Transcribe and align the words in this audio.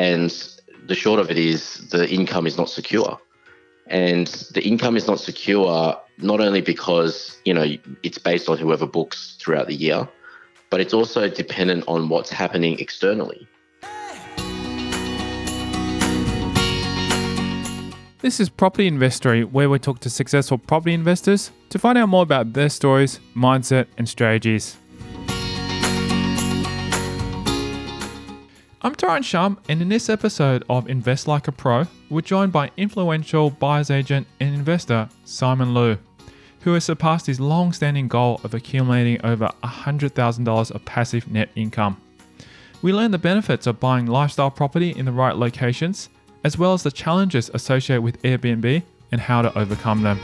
and 0.00 0.34
the 0.86 0.94
short 0.94 1.20
of 1.20 1.30
it 1.30 1.36
is 1.36 1.86
the 1.90 2.08
income 2.08 2.46
is 2.46 2.56
not 2.56 2.70
secure. 2.70 3.20
And 3.88 4.28
the 4.54 4.62
income 4.62 4.96
is 4.96 5.06
not 5.06 5.20
secure 5.20 5.94
not 6.16 6.40
only 6.40 6.62
because, 6.62 7.38
you 7.44 7.52
know, 7.52 7.66
it's 8.02 8.16
based 8.16 8.48
on 8.48 8.56
whoever 8.56 8.86
books 8.86 9.36
throughout 9.38 9.66
the 9.66 9.74
year, 9.74 10.08
but 10.70 10.80
it's 10.80 10.94
also 10.94 11.28
dependent 11.28 11.84
on 11.86 12.08
what's 12.08 12.30
happening 12.30 12.78
externally. 12.78 13.46
This 18.22 18.40
is 18.40 18.48
Property 18.48 18.86
Investory, 18.86 19.44
where 19.44 19.68
we 19.68 19.78
talk 19.78 20.00
to 20.00 20.08
successful 20.08 20.56
property 20.56 20.94
investors 20.94 21.50
to 21.68 21.78
find 21.78 21.98
out 21.98 22.08
more 22.08 22.22
about 22.22 22.54
their 22.54 22.70
stories, 22.70 23.20
mindset, 23.36 23.86
and 23.98 24.08
strategies. 24.08 24.78
I'm 28.82 28.94
Tyrone 28.94 29.20
Shum, 29.20 29.58
and 29.68 29.82
in 29.82 29.90
this 29.90 30.08
episode 30.08 30.64
of 30.70 30.88
Invest 30.88 31.28
Like 31.28 31.46
a 31.48 31.52
Pro, 31.52 31.84
we're 32.08 32.22
joined 32.22 32.50
by 32.50 32.70
influential 32.78 33.50
buyer's 33.50 33.90
agent 33.90 34.26
and 34.40 34.54
investor 34.54 35.06
Simon 35.26 35.74
Loo, 35.74 35.98
who 36.60 36.72
has 36.72 36.84
surpassed 36.84 37.26
his 37.26 37.38
long 37.38 37.74
standing 37.74 38.08
goal 38.08 38.40
of 38.42 38.54
accumulating 38.54 39.20
over 39.22 39.50
$100,000 39.62 40.70
of 40.70 40.84
passive 40.86 41.30
net 41.30 41.50
income. 41.54 42.00
We 42.80 42.94
learn 42.94 43.10
the 43.10 43.18
benefits 43.18 43.66
of 43.66 43.80
buying 43.80 44.06
lifestyle 44.06 44.50
property 44.50 44.92
in 44.96 45.04
the 45.04 45.12
right 45.12 45.36
locations 45.36 46.08
as 46.42 46.56
well 46.56 46.72
as 46.72 46.82
the 46.82 46.90
challenges 46.90 47.50
associated 47.52 48.00
with 48.00 48.22
Airbnb 48.22 48.82
and 49.12 49.20
how 49.20 49.42
to 49.42 49.58
overcome 49.58 50.02
them. 50.02 50.18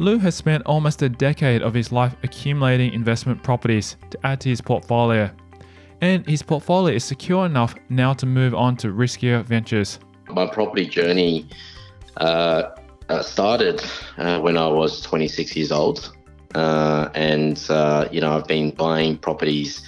Loo 0.00 0.18
has 0.20 0.34
spent 0.34 0.64
almost 0.64 1.02
a 1.02 1.10
decade 1.10 1.60
of 1.60 1.74
his 1.74 1.92
life 1.92 2.16
accumulating 2.22 2.94
investment 2.94 3.42
properties 3.42 3.98
to 4.08 4.18
add 4.26 4.40
to 4.40 4.48
his 4.48 4.62
portfolio. 4.62 5.30
And 6.00 6.26
his 6.26 6.42
portfolio 6.42 6.94
is 6.94 7.04
secure 7.04 7.44
enough 7.44 7.74
now 7.90 8.14
to 8.14 8.24
move 8.24 8.54
on 8.54 8.78
to 8.78 8.88
riskier 8.88 9.44
ventures. 9.44 9.98
My 10.30 10.46
property 10.46 10.86
journey 10.86 11.46
uh, 12.16 12.70
uh, 13.10 13.22
started 13.22 13.82
uh, 14.16 14.40
when 14.40 14.56
I 14.56 14.68
was 14.68 15.02
26 15.02 15.54
years 15.54 15.70
old. 15.70 16.16
Uh, 16.54 17.10
and, 17.14 17.62
uh, 17.68 18.08
you 18.10 18.22
know, 18.22 18.34
I've 18.34 18.46
been 18.46 18.70
buying 18.70 19.18
properties 19.18 19.82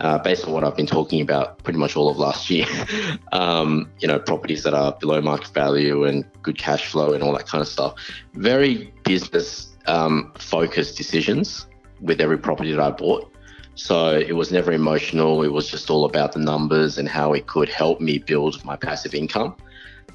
uh, 0.00 0.18
based 0.18 0.46
on 0.46 0.52
what 0.52 0.64
I've 0.64 0.76
been 0.76 0.86
talking 0.86 1.20
about 1.20 1.62
pretty 1.64 1.78
much 1.78 1.96
all 1.96 2.08
of 2.08 2.18
last 2.18 2.50
year. 2.50 2.66
um, 3.32 3.90
you 4.00 4.08
know, 4.08 4.18
properties 4.18 4.62
that 4.62 4.74
are 4.74 4.92
below 4.92 5.20
market 5.20 5.48
value 5.48 6.04
and 6.04 6.24
good 6.42 6.58
cash 6.58 6.86
flow 6.90 7.12
and 7.12 7.22
all 7.22 7.32
that 7.32 7.46
kind 7.46 7.62
of 7.62 7.68
stuff. 7.68 7.94
Very 8.34 8.92
business 9.04 9.76
um, 9.86 10.32
focused 10.38 10.96
decisions 10.96 11.66
with 12.00 12.20
every 12.20 12.38
property 12.38 12.70
that 12.70 12.80
I 12.80 12.90
bought. 12.90 13.32
So 13.74 14.16
it 14.18 14.32
was 14.32 14.50
never 14.50 14.72
emotional. 14.72 15.42
It 15.42 15.52
was 15.52 15.68
just 15.68 15.88
all 15.88 16.04
about 16.04 16.32
the 16.32 16.40
numbers 16.40 16.98
and 16.98 17.08
how 17.08 17.32
it 17.32 17.46
could 17.46 17.68
help 17.68 18.00
me 18.00 18.18
build 18.18 18.64
my 18.64 18.76
passive 18.76 19.14
income. 19.14 19.54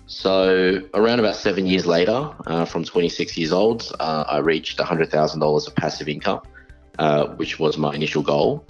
So 0.05 0.81
around 0.93 1.19
about 1.19 1.37
seven 1.37 1.65
years 1.65 1.85
later, 1.85 2.33
uh, 2.45 2.65
from 2.65 2.83
26 2.83 3.37
years 3.37 3.53
old, 3.53 3.89
uh, 3.99 4.25
I 4.27 4.39
reached 4.39 4.79
$100,000 4.79 5.67
of 5.67 5.75
passive 5.75 6.09
income, 6.09 6.41
uh, 6.99 7.27
which 7.35 7.57
was 7.57 7.77
my 7.77 7.95
initial 7.95 8.21
goal. 8.21 8.65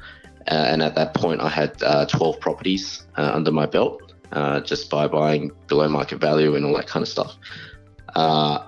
Uh, 0.48 0.66
and 0.68 0.84
at 0.84 0.96
that 0.96 1.14
point, 1.14 1.42
I 1.42 1.50
had 1.50 1.82
uh, 1.84 2.06
12 2.06 2.40
properties 2.40 3.04
uh, 3.18 3.32
under 3.34 3.52
my 3.52 3.66
belt, 3.66 4.14
just 4.64 4.90
by 4.90 5.08
buying 5.08 5.52
below 5.68 5.88
market 5.88 6.20
value 6.20 6.56
and 6.56 6.66
all 6.66 6.76
that 6.76 6.88
kind 6.88 7.04
of 7.04 7.10
stuff. 7.10 7.38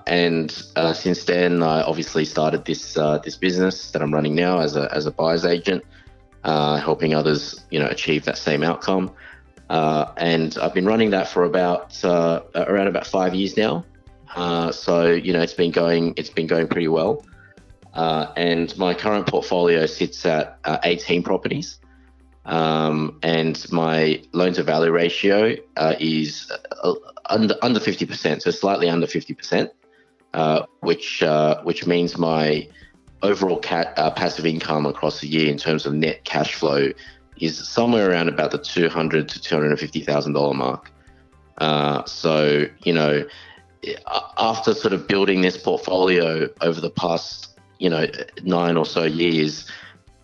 and 0.06 0.50
since 0.94 1.24
then, 1.24 1.62
I 1.62 1.82
obviously 1.82 2.24
started 2.24 2.64
this 2.64 2.94
this 3.24 3.36
business 3.36 3.90
that 3.90 4.02
I'm 4.02 4.12
running 4.12 4.34
now 4.34 4.60
as 4.60 4.76
a 4.76 4.88
as 4.94 5.06
a 5.06 5.10
buyer's 5.10 5.44
agent, 5.44 5.84
helping 6.44 7.14
others, 7.14 7.64
you 7.70 7.78
know, 7.78 7.86
achieve 7.86 8.24
that 8.24 8.38
same 8.38 8.62
outcome. 8.62 9.14
Uh, 9.68 10.12
and 10.16 10.56
I've 10.62 10.74
been 10.74 10.86
running 10.86 11.10
that 11.10 11.28
for 11.28 11.44
about 11.44 12.02
uh, 12.04 12.42
around 12.54 12.86
about 12.86 13.06
five 13.06 13.34
years 13.34 13.56
now. 13.56 13.84
Uh, 14.34 14.70
so 14.70 15.06
you 15.06 15.32
know 15.32 15.40
it's 15.40 15.54
been 15.54 15.70
going 15.70 16.14
it's 16.16 16.30
been 16.30 16.46
going 16.46 16.68
pretty 16.68 16.88
well. 16.88 17.24
Uh, 17.96 18.30
and 18.36 18.76
my 18.76 18.92
current 18.92 19.26
portfolio 19.26 19.86
sits 19.86 20.26
at 20.26 20.58
uh, 20.64 20.78
18 20.84 21.22
properties. 21.22 21.78
Um, 22.44 23.18
and 23.22 23.64
my 23.72 24.22
loan 24.32 24.52
to 24.52 24.62
value 24.62 24.92
ratio 24.92 25.56
uh, 25.76 25.94
is 25.98 26.52
under 27.24 27.56
under 27.62 27.80
50%, 27.80 28.42
so 28.42 28.50
slightly 28.50 28.88
under 28.90 29.06
50%, 29.06 29.70
which 30.80 31.24
which 31.64 31.86
means 31.86 32.18
my 32.18 32.68
overall 33.22 33.58
cat, 33.58 33.96
passive 34.14 34.46
income 34.46 34.84
across 34.84 35.20
the 35.20 35.26
year 35.26 35.50
in 35.50 35.56
terms 35.56 35.86
of 35.86 35.94
net 35.94 36.22
cash 36.24 36.54
flow 36.54 36.90
is 37.38 37.66
somewhere 37.66 38.10
around 38.10 38.28
about 38.28 38.50
the 38.50 38.58
two 38.58 38.88
hundred 38.88 39.28
to 39.30 39.40
two 39.40 39.54
hundred 39.54 39.70
and 39.70 39.80
fifty 39.80 40.00
thousand 40.00 40.34
dollar 40.34 40.54
mark. 40.54 40.92
Uh, 41.58 42.04
so 42.04 42.66
you 42.84 42.92
know, 42.92 43.24
after 44.38 44.74
sort 44.74 44.92
of 44.92 45.08
building 45.08 45.40
this 45.40 45.56
portfolio 45.56 46.48
over 46.60 46.80
the 46.80 46.90
past 46.90 47.55
you 47.78 47.90
know 47.90 48.06
nine 48.42 48.76
or 48.76 48.86
so 48.86 49.04
years, 49.04 49.70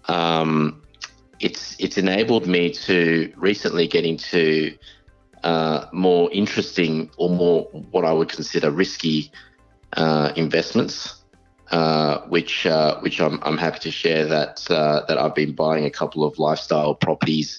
um, 0.08 0.82
it's 1.40 1.76
it's 1.78 1.98
enabled 1.98 2.46
me 2.46 2.70
to 2.70 3.32
recently 3.36 3.86
get 3.86 4.04
into 4.04 4.76
uh, 5.42 5.86
more 5.92 6.30
interesting 6.32 7.10
or 7.16 7.28
more 7.28 7.64
what 7.90 8.04
I 8.04 8.12
would 8.12 8.28
consider 8.28 8.70
risky 8.70 9.30
uh, 9.96 10.32
investments. 10.36 11.18
Uh, 11.70 12.20
which 12.28 12.66
uh, 12.66 13.00
which 13.00 13.18
I'm, 13.18 13.40
I'm 13.42 13.56
happy 13.56 13.78
to 13.78 13.90
share 13.90 14.26
that 14.26 14.70
uh, 14.70 15.06
that 15.08 15.16
I've 15.16 15.34
been 15.34 15.54
buying 15.54 15.86
a 15.86 15.90
couple 15.90 16.22
of 16.22 16.38
lifestyle 16.38 16.94
properties 16.94 17.58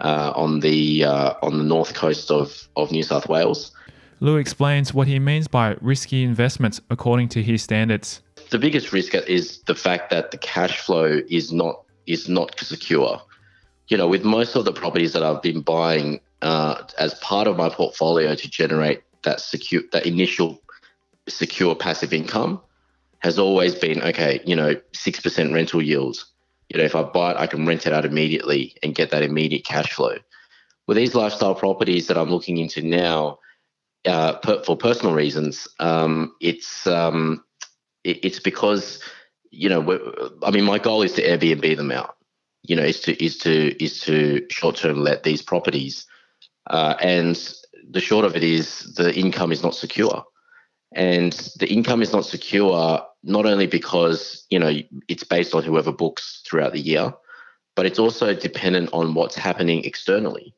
uh, 0.00 0.32
on 0.34 0.60
the 0.60 1.04
on 1.04 1.58
the 1.58 1.64
north 1.64 1.92
coast 1.92 2.30
of, 2.30 2.66
of 2.76 2.90
New 2.90 3.02
South 3.02 3.28
Wales. 3.28 3.72
Loo 4.22 4.36
explains 4.36 4.94
what 4.94 5.08
he 5.08 5.18
means 5.18 5.48
by 5.48 5.76
risky 5.80 6.22
investments 6.22 6.80
according 6.90 7.28
to 7.30 7.42
his 7.42 7.60
standards. 7.60 8.22
The 8.50 8.58
biggest 8.58 8.92
risk 8.92 9.16
is 9.16 9.58
the 9.62 9.74
fact 9.74 10.10
that 10.10 10.30
the 10.30 10.38
cash 10.38 10.78
flow 10.78 11.22
is 11.28 11.52
not 11.52 11.82
is 12.06 12.28
not 12.28 12.56
secure. 12.60 13.20
You 13.88 13.96
know, 13.96 14.06
with 14.06 14.22
most 14.22 14.54
of 14.54 14.64
the 14.64 14.72
properties 14.72 15.12
that 15.14 15.24
I've 15.24 15.42
been 15.42 15.60
buying 15.60 16.20
uh, 16.40 16.84
as 16.98 17.14
part 17.14 17.48
of 17.48 17.56
my 17.56 17.68
portfolio 17.68 18.36
to 18.36 18.48
generate 18.48 19.02
that 19.24 19.40
secure 19.40 19.82
that 19.90 20.06
initial 20.06 20.62
secure 21.28 21.74
passive 21.74 22.12
income 22.12 22.60
has 23.18 23.40
always 23.40 23.74
been 23.74 24.00
okay, 24.02 24.40
you 24.46 24.54
know, 24.54 24.76
6% 24.92 25.52
rental 25.52 25.82
yields. 25.82 26.26
You 26.68 26.78
know, 26.78 26.84
if 26.84 26.94
I 26.94 27.02
buy 27.02 27.32
it, 27.32 27.38
I 27.38 27.48
can 27.48 27.66
rent 27.66 27.88
it 27.88 27.92
out 27.92 28.04
immediately 28.04 28.76
and 28.84 28.94
get 28.94 29.10
that 29.10 29.24
immediate 29.24 29.64
cash 29.64 29.92
flow. 29.92 30.18
With 30.86 30.96
these 30.96 31.16
lifestyle 31.16 31.56
properties 31.56 32.06
that 32.06 32.16
I'm 32.16 32.30
looking 32.30 32.58
into 32.58 32.82
now, 32.82 33.40
uh, 34.06 34.38
per, 34.38 34.62
for 34.64 34.76
personal 34.76 35.14
reasons, 35.14 35.68
um, 35.78 36.34
it's 36.40 36.86
um, 36.86 37.44
it, 38.04 38.24
it's 38.24 38.40
because 38.40 39.00
you 39.50 39.68
know, 39.68 39.98
I 40.42 40.50
mean, 40.50 40.64
my 40.64 40.78
goal 40.78 41.02
is 41.02 41.12
to 41.14 41.22
Airbnb 41.22 41.76
them 41.76 41.90
out. 41.90 42.16
You 42.62 42.76
know, 42.76 42.84
is 42.84 43.00
to 43.00 43.22
is 43.22 43.38
to 43.38 43.82
is 43.82 44.00
to 44.00 44.46
short 44.50 44.76
term 44.76 45.00
let 45.00 45.22
these 45.22 45.42
properties, 45.42 46.06
uh, 46.70 46.94
and 47.00 47.36
the 47.90 48.00
short 48.00 48.24
of 48.24 48.36
it 48.36 48.44
is 48.44 48.94
the 48.94 49.14
income 49.14 49.52
is 49.52 49.62
not 49.62 49.74
secure 49.74 50.24
and 50.94 51.32
the 51.58 51.70
income 51.70 52.02
is 52.02 52.12
not 52.12 52.24
secure 52.24 53.04
not 53.22 53.46
only 53.46 53.66
because 53.66 54.46
you 54.50 54.58
know 54.58 54.72
it's 55.08 55.24
based 55.24 55.54
on 55.54 55.62
whoever 55.62 55.92
books 55.92 56.42
throughout 56.46 56.72
the 56.72 56.80
year 56.80 57.12
but 57.74 57.86
it's 57.86 57.98
also 57.98 58.34
dependent 58.34 58.90
on 58.92 59.14
what's 59.14 59.36
happening 59.36 59.84
externally 59.84 60.54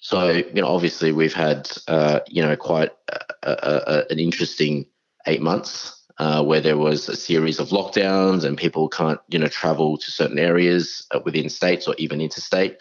so 0.00 0.30
you 0.30 0.60
know 0.60 0.66
obviously 0.66 1.12
we've 1.12 1.34
had 1.34 1.70
uh, 1.88 2.20
you 2.26 2.42
know 2.42 2.56
quite 2.56 2.90
a, 3.42 3.50
a, 3.52 4.04
an 4.10 4.18
interesting 4.18 4.86
eight 5.26 5.42
months 5.42 5.96
uh, 6.18 6.42
where 6.42 6.60
there 6.60 6.76
was 6.76 7.08
a 7.08 7.16
series 7.16 7.58
of 7.58 7.68
lockdowns 7.68 8.44
and 8.44 8.58
people 8.58 8.88
can't 8.88 9.20
you 9.28 9.38
know 9.38 9.48
travel 9.48 9.96
to 9.96 10.10
certain 10.10 10.38
areas 10.38 11.06
uh, 11.12 11.20
within 11.24 11.48
states 11.48 11.86
or 11.86 11.94
even 11.98 12.20
interstate 12.20 12.78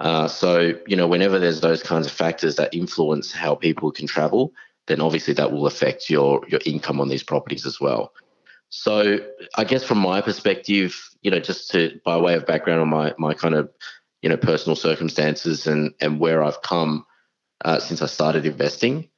uh, 0.00 0.26
so 0.28 0.72
you 0.86 0.96
know 0.96 1.06
whenever 1.06 1.38
there's 1.38 1.60
those 1.60 1.82
kinds 1.82 2.06
of 2.06 2.12
factors 2.12 2.56
that 2.56 2.74
influence 2.74 3.32
how 3.32 3.54
people 3.54 3.90
can 3.90 4.06
travel 4.06 4.52
then 4.90 5.00
obviously 5.00 5.32
that 5.34 5.52
will 5.52 5.66
affect 5.66 6.10
your 6.10 6.42
your 6.48 6.60
income 6.66 7.00
on 7.00 7.08
these 7.08 7.22
properties 7.22 7.64
as 7.64 7.80
well. 7.80 8.12
So 8.70 9.18
I 9.56 9.64
guess 9.64 9.84
from 9.84 9.98
my 9.98 10.20
perspective, 10.20 10.96
you 11.22 11.30
know, 11.30 11.38
just 11.38 11.70
to 11.70 12.00
by 12.04 12.16
way 12.16 12.34
of 12.34 12.44
background 12.44 12.80
on 12.80 12.88
my 12.88 13.14
my 13.16 13.32
kind 13.34 13.54
of 13.54 13.70
you 14.22 14.28
know 14.28 14.36
personal 14.36 14.76
circumstances 14.76 15.66
and 15.66 15.94
and 16.00 16.20
where 16.20 16.42
I've 16.42 16.62
come 16.62 17.06
uh, 17.64 17.80
since 17.80 18.02
I 18.02 18.06
started 18.06 18.46
investing, 18.46 19.10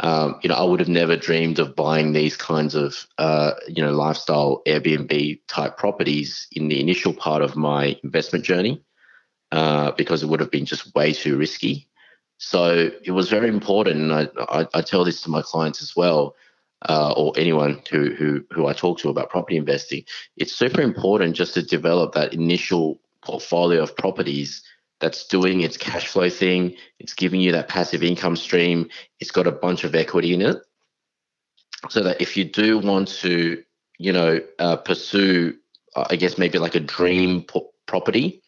um, 0.00 0.38
you 0.42 0.48
know, 0.50 0.56
I 0.56 0.64
would 0.64 0.80
have 0.80 0.88
never 0.88 1.16
dreamed 1.16 1.58
of 1.58 1.74
buying 1.76 2.12
these 2.12 2.36
kinds 2.36 2.74
of 2.74 3.06
uh, 3.18 3.52
you 3.68 3.82
know 3.82 3.92
lifestyle 3.92 4.62
Airbnb 4.66 5.40
type 5.48 5.76
properties 5.78 6.46
in 6.52 6.68
the 6.68 6.80
initial 6.80 7.14
part 7.14 7.42
of 7.42 7.56
my 7.56 7.98
investment 8.04 8.44
journey 8.44 8.82
uh, 9.52 9.92
because 9.92 10.22
it 10.22 10.28
would 10.28 10.40
have 10.40 10.50
been 10.50 10.66
just 10.66 10.94
way 10.94 11.12
too 11.12 11.36
risky. 11.38 11.88
So 12.38 12.90
it 13.04 13.12
was 13.12 13.30
very 13.30 13.48
important, 13.48 13.96
and 14.00 14.12
I, 14.12 14.28
I, 14.60 14.66
I 14.74 14.82
tell 14.82 15.04
this 15.04 15.22
to 15.22 15.30
my 15.30 15.42
clients 15.42 15.82
as 15.82 15.94
well. 15.96 16.34
uh, 16.88 17.12
or 17.16 17.32
anyone 17.36 17.82
who, 17.90 18.14
who 18.14 18.44
who 18.52 18.66
I 18.66 18.72
talk 18.72 18.98
to 19.00 19.08
about 19.08 19.30
property 19.30 19.56
investing, 19.56 20.04
it's 20.36 20.52
super 20.54 20.80
important 20.82 21.36
just 21.36 21.54
to 21.54 21.62
develop 21.62 22.12
that 22.14 22.34
initial 22.34 23.00
portfolio 23.26 23.82
of 23.82 23.96
properties 23.96 24.62
that's 25.00 25.26
doing 25.26 25.60
its 25.60 25.76
cash 25.76 26.06
flow 26.06 26.30
thing. 26.30 26.74
It's 26.98 27.14
giving 27.14 27.40
you 27.40 27.52
that 27.52 27.68
passive 27.68 28.02
income 28.02 28.36
stream. 28.36 28.88
It's 29.20 29.30
got 29.30 29.46
a 29.46 29.52
bunch 29.52 29.84
of 29.84 29.94
equity 29.94 30.32
in 30.32 30.42
it, 30.42 30.56
so 31.90 32.00
that 32.02 32.20
if 32.20 32.36
you 32.36 32.44
do 32.44 32.78
want 32.78 33.08
to, 33.22 33.62
you 33.98 34.12
know, 34.12 34.40
uh, 34.58 34.76
pursue, 34.76 35.54
uh, 35.96 36.06
I 36.10 36.16
guess 36.16 36.38
maybe 36.38 36.58
like 36.58 36.76
a 36.76 36.80
dream 36.80 37.42
po- 37.42 37.72
property 37.86 38.42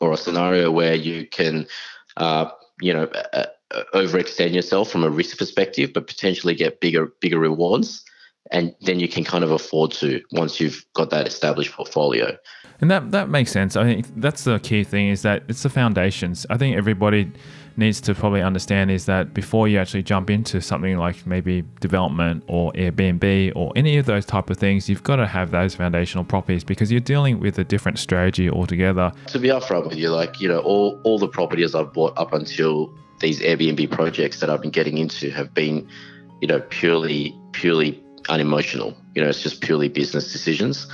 or 0.00 0.12
a 0.12 0.16
scenario 0.16 0.70
where 0.70 0.94
you 0.94 1.26
can, 1.26 1.66
uh, 2.16 2.50
you 2.80 2.92
know, 2.94 3.06
uh, 3.32 3.46
overextend 3.94 4.52
yourself 4.54 4.90
from 4.90 5.04
a 5.04 5.10
risk 5.10 5.38
perspective, 5.38 5.92
but 5.94 6.06
potentially 6.06 6.54
get 6.54 6.80
bigger 6.80 7.06
bigger 7.20 7.38
rewards, 7.38 8.04
and 8.50 8.74
then 8.80 9.00
you 9.00 9.08
can 9.08 9.24
kind 9.24 9.44
of 9.44 9.50
afford 9.50 9.92
to 9.92 10.20
once 10.32 10.60
you've 10.60 10.84
got 10.94 11.10
that 11.10 11.26
established 11.26 11.72
portfolio. 11.72 12.36
And 12.82 12.90
that 12.90 13.12
that 13.12 13.28
makes 13.28 13.52
sense. 13.52 13.76
I 13.76 13.84
think 13.84 14.06
that's 14.16 14.42
the 14.42 14.58
key 14.58 14.82
thing 14.82 15.08
is 15.08 15.22
that 15.22 15.44
it's 15.48 15.62
the 15.62 15.70
foundations. 15.70 16.44
I 16.50 16.58
think 16.58 16.76
everybody 16.76 17.30
needs 17.76 18.00
to 18.02 18.14
probably 18.14 18.42
understand 18.42 18.90
is 18.90 19.06
that 19.06 19.32
before 19.32 19.68
you 19.68 19.78
actually 19.78 20.02
jump 20.02 20.28
into 20.28 20.60
something 20.60 20.98
like 20.98 21.24
maybe 21.26 21.64
development 21.80 22.44
or 22.48 22.72
Airbnb 22.72 23.52
or 23.56 23.72
any 23.76 23.96
of 23.96 24.06
those 24.06 24.26
type 24.26 24.50
of 24.50 24.58
things, 24.58 24.88
you've 24.88 25.04
got 25.04 25.16
to 25.16 25.26
have 25.26 25.52
those 25.52 25.74
foundational 25.74 26.24
properties 26.24 26.64
because 26.64 26.90
you're 26.90 27.00
dealing 27.00 27.40
with 27.40 27.58
a 27.58 27.64
different 27.64 27.98
strategy 27.98 28.50
altogether. 28.50 29.12
To 29.28 29.38
be 29.38 29.48
upfront 29.48 29.88
with 29.88 29.96
you, 29.96 30.10
like 30.10 30.40
you 30.40 30.48
know, 30.48 30.58
all 30.58 31.00
all 31.04 31.18
the 31.20 31.28
properties 31.28 31.76
I've 31.76 31.92
bought 31.92 32.18
up 32.18 32.32
until 32.32 32.92
these 33.20 33.40
Airbnb 33.40 33.92
projects 33.92 34.40
that 34.40 34.50
I've 34.50 34.60
been 34.60 34.72
getting 34.72 34.98
into 34.98 35.30
have 35.30 35.54
been, 35.54 35.88
you 36.40 36.48
know, 36.48 36.60
purely 36.70 37.38
purely 37.52 38.02
unemotional. 38.28 38.96
You 39.14 39.22
know, 39.22 39.28
it's 39.28 39.42
just 39.42 39.60
purely 39.60 39.88
business 39.88 40.32
decisions. 40.32 40.88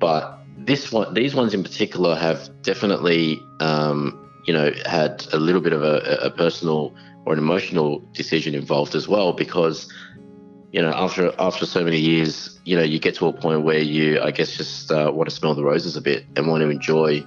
But 0.00 0.37
this 0.68 0.92
one, 0.92 1.14
these 1.14 1.34
ones 1.34 1.54
in 1.54 1.62
particular, 1.62 2.14
have 2.14 2.50
definitely, 2.62 3.42
um, 3.58 4.30
you 4.44 4.52
know, 4.52 4.70
had 4.84 5.26
a 5.32 5.38
little 5.38 5.62
bit 5.62 5.72
of 5.72 5.82
a, 5.82 6.18
a, 6.22 6.30
personal 6.30 6.94
or 7.24 7.32
an 7.32 7.38
emotional 7.38 8.00
decision 8.12 8.54
involved 8.54 8.94
as 8.94 9.08
well, 9.08 9.32
because, 9.32 9.90
you 10.70 10.82
know, 10.82 10.92
after 10.94 11.32
after 11.38 11.64
so 11.64 11.82
many 11.82 11.98
years, 11.98 12.60
you 12.66 12.76
know, 12.76 12.82
you 12.82 12.98
get 13.00 13.14
to 13.16 13.26
a 13.26 13.32
point 13.32 13.62
where 13.62 13.78
you, 13.78 14.20
I 14.20 14.30
guess, 14.30 14.56
just 14.56 14.92
uh, 14.92 15.10
want 15.12 15.30
to 15.30 15.34
smell 15.34 15.54
the 15.54 15.64
roses 15.64 15.96
a 15.96 16.02
bit 16.02 16.26
and 16.36 16.46
want 16.46 16.60
to 16.60 16.68
enjoy, 16.68 17.24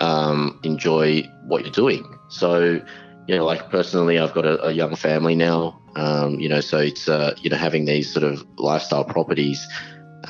um, 0.00 0.58
enjoy 0.62 1.22
what 1.44 1.62
you're 1.62 1.72
doing. 1.72 2.18
So, 2.28 2.80
you 3.28 3.36
know, 3.36 3.44
like 3.44 3.68
personally, 3.68 4.18
I've 4.18 4.32
got 4.32 4.46
a, 4.46 4.68
a 4.68 4.72
young 4.72 4.96
family 4.96 5.34
now. 5.34 5.78
Um, 5.96 6.40
you 6.40 6.48
know, 6.48 6.60
so 6.60 6.78
it's 6.78 7.08
uh, 7.08 7.34
you 7.42 7.50
know 7.50 7.58
having 7.58 7.84
these 7.84 8.10
sort 8.10 8.24
of 8.24 8.46
lifestyle 8.56 9.04
properties 9.04 9.66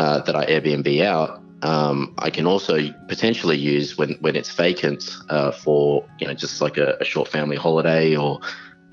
uh, 0.01 0.21
that 0.23 0.35
I 0.35 0.47
Airbnb 0.47 1.05
out 1.05 1.40
um, 1.63 2.15
I 2.19 2.31
can 2.31 2.47
also 2.47 2.91
potentially 3.09 3.57
use 3.57 3.99
when, 3.99 4.17
when 4.21 4.37
it's 4.37 4.51
vacant 4.51 5.11
uh, 5.29 5.53
for 5.53 6.07
you 6.19 6.27
know 6.27 6.35
just 6.35 6.61
like 6.61 6.79
a, 6.79 6.97
a 7.01 7.05
short 7.05 7.29
family 7.29 7.57
holiday 7.57 8.17
or 8.17 8.41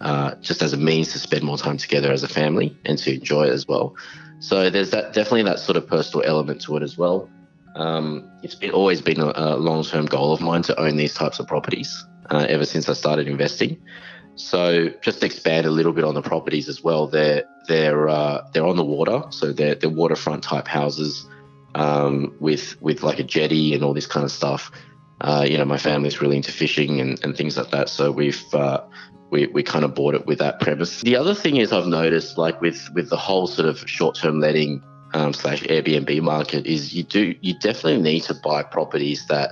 uh, 0.02 0.36
just 0.42 0.62
as 0.62 0.74
a 0.74 0.78
means 0.78 1.12
to 1.14 1.19
spend 1.19 1.44
more 1.44 1.58
time 1.58 1.78
together 1.78 2.12
as 2.12 2.24
a 2.24 2.28
family 2.28 2.78
and 2.86 2.98
to 3.00 3.16
enjoy 3.16 3.46
it 3.48 3.52
as 3.52 3.68
well. 3.68 3.96
So 4.40 4.69
there's 4.69 4.92
that 4.92 5.14
definitely 5.14 5.44
that 5.44 5.60
sort 5.60 5.78
of 5.78 5.88
personal 5.88 6.25
element 6.25 6.62
to 6.64 6.78
it 6.78 6.84
as 6.84 6.98
well. 6.98 7.30
Um, 7.75 8.30
it's 8.44 8.56
been 8.56 8.72
always 8.72 9.02
been 9.02 9.22
a, 9.22 9.31
a, 9.36 9.56
long-term 9.56 10.08
goal 10.08 10.34
of 10.34 10.42
mine 10.42 10.64
to 10.64 10.80
own 10.80 10.98
these 10.98 11.14
types 11.14 11.40
of 11.40 11.48
properties 11.48 12.06
uh, 12.31 12.46
ever 12.50 12.66
since 12.66 12.90
I 12.90 12.94
started 12.94 13.28
investing. 13.28 13.80
So 14.36 14.90
just 15.02 15.24
expand 15.24 15.66
a 15.68 15.72
little 15.72 15.94
bit 15.94 16.04
on 16.04 16.16
the 16.16 16.22
properties 16.22 16.69
as 16.69 16.84
well, 16.84 17.08
they're 17.08 17.44
they're 17.68 18.08
uh, 18.10 18.48
they're 18.54 18.66
on 18.66 18.78
the 18.78 18.84
water, 18.84 19.24
so 19.31 19.52
they're 19.52 19.75
they're 19.75 19.90
waterfront 19.90 20.44
type 20.44 20.68
houses 20.68 21.25
um, 21.78 22.36
with 22.40 22.80
with 22.82 23.04
like 23.04 23.20
a 23.20 23.24
jetty 23.24 23.74
and 23.74 23.84
all 23.84 23.94
this 23.94 24.08
kind 24.08 24.24
of 24.24 24.32
stuff. 24.32 24.72
Uh, 25.22 25.46
you 25.50 25.58
know, 25.58 25.66
my 25.66 25.78
family's 25.78 26.22
really 26.22 26.38
into 26.38 26.52
fishing 26.52 27.00
and, 27.00 27.24
and 27.24 27.36
things 27.36 27.58
like 27.58 27.72
that, 27.72 27.90
so 27.90 28.12
we've 28.12 28.44
uh, 28.54 28.82
we 29.30 29.48
we 29.48 29.64
kind 29.64 29.86
of 29.86 29.94
bought 29.94 30.16
it 30.16 30.26
with 30.26 30.40
that 30.40 30.60
premise. 30.60 31.02
The 31.02 31.16
other 31.16 31.34
thing 31.34 31.58
is 31.58 31.72
I've 31.72 31.88
noticed, 31.88 32.38
like 32.38 32.60
with 32.62 32.90
with 32.94 33.10
the 33.10 33.18
whole 33.18 33.48
sort 33.48 33.68
of 33.68 33.80
short 33.90 34.16
term 34.16 34.40
letting 34.40 34.84
um, 35.14 35.34
slash 35.34 35.64
Airbnb 35.64 36.22
market, 36.22 36.66
is 36.66 36.94
you 36.94 37.04
do 37.04 37.36
you 37.42 37.58
definitely 37.60 38.02
need 38.02 38.22
to 38.22 38.34
buy 38.34 38.64
properties 38.64 39.26
that 39.28 39.52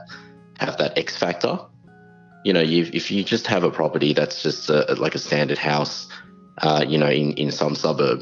have 0.60 0.78
that 0.78 0.98
X 0.98 1.16
factor. 1.18 1.60
You 2.44 2.54
know, 2.54 2.62
you, 2.62 2.90
if 2.94 3.10
you 3.10 3.24
just 3.24 3.48
have 3.48 3.64
a 3.64 3.72
property 3.72 4.14
that's 4.14 4.44
just 4.44 4.70
a, 4.70 4.94
like 5.00 5.16
a 5.16 5.20
standard 5.20 5.58
house, 5.58 6.08
uh, 6.60 6.86
you 6.88 6.98
know, 6.98 7.10
in 7.10 7.34
in 7.34 7.52
some 7.52 7.76
suburb, 7.76 8.22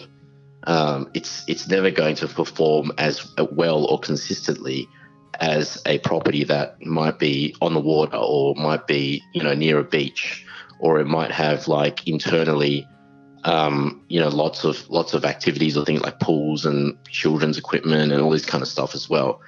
um, 0.66 1.10
it's 1.14 1.44
it's 1.48 1.68
never 1.68 1.92
going 1.92 2.16
to 2.16 2.28
perform 2.28 2.92
as 2.98 3.34
well 3.52 3.86
or 3.86 4.00
consistently 4.00 4.88
as 5.40 5.82
a 5.86 6.00
property 6.00 6.44
that 6.44 6.82
might 6.86 7.20
be 7.20 7.56
on 7.62 7.74
the 7.74 7.80
water 7.80 8.18
or 8.18 8.56
might 8.56 8.88
be 8.88 9.22
you 9.34 9.44
know 9.44 9.54
near 9.54 9.80
a 9.80 9.84
beach 9.84 10.46
or 10.80 11.00
it 11.00 11.06
might 11.06 11.32
have 11.32 11.68
like 11.68 12.08
internally 12.08 12.88
um, 13.44 14.04
you 14.08 14.20
know 14.20 14.30
lots 14.30 14.64
of 14.64 14.90
lots 14.90 15.14
of 15.14 15.26
activities 15.26 15.76
or 15.76 15.86
things 15.86 16.02
like 16.02 16.20
pools 16.20 16.66
and 16.66 16.98
children's 17.08 17.58
equipment 17.58 18.12
and 18.12 18.22
all 18.22 18.30
this 18.30 18.46
kind 18.46 18.62
of 18.62 18.68
stuff 18.68 18.96
as 18.96 19.10
well. 19.10 19.42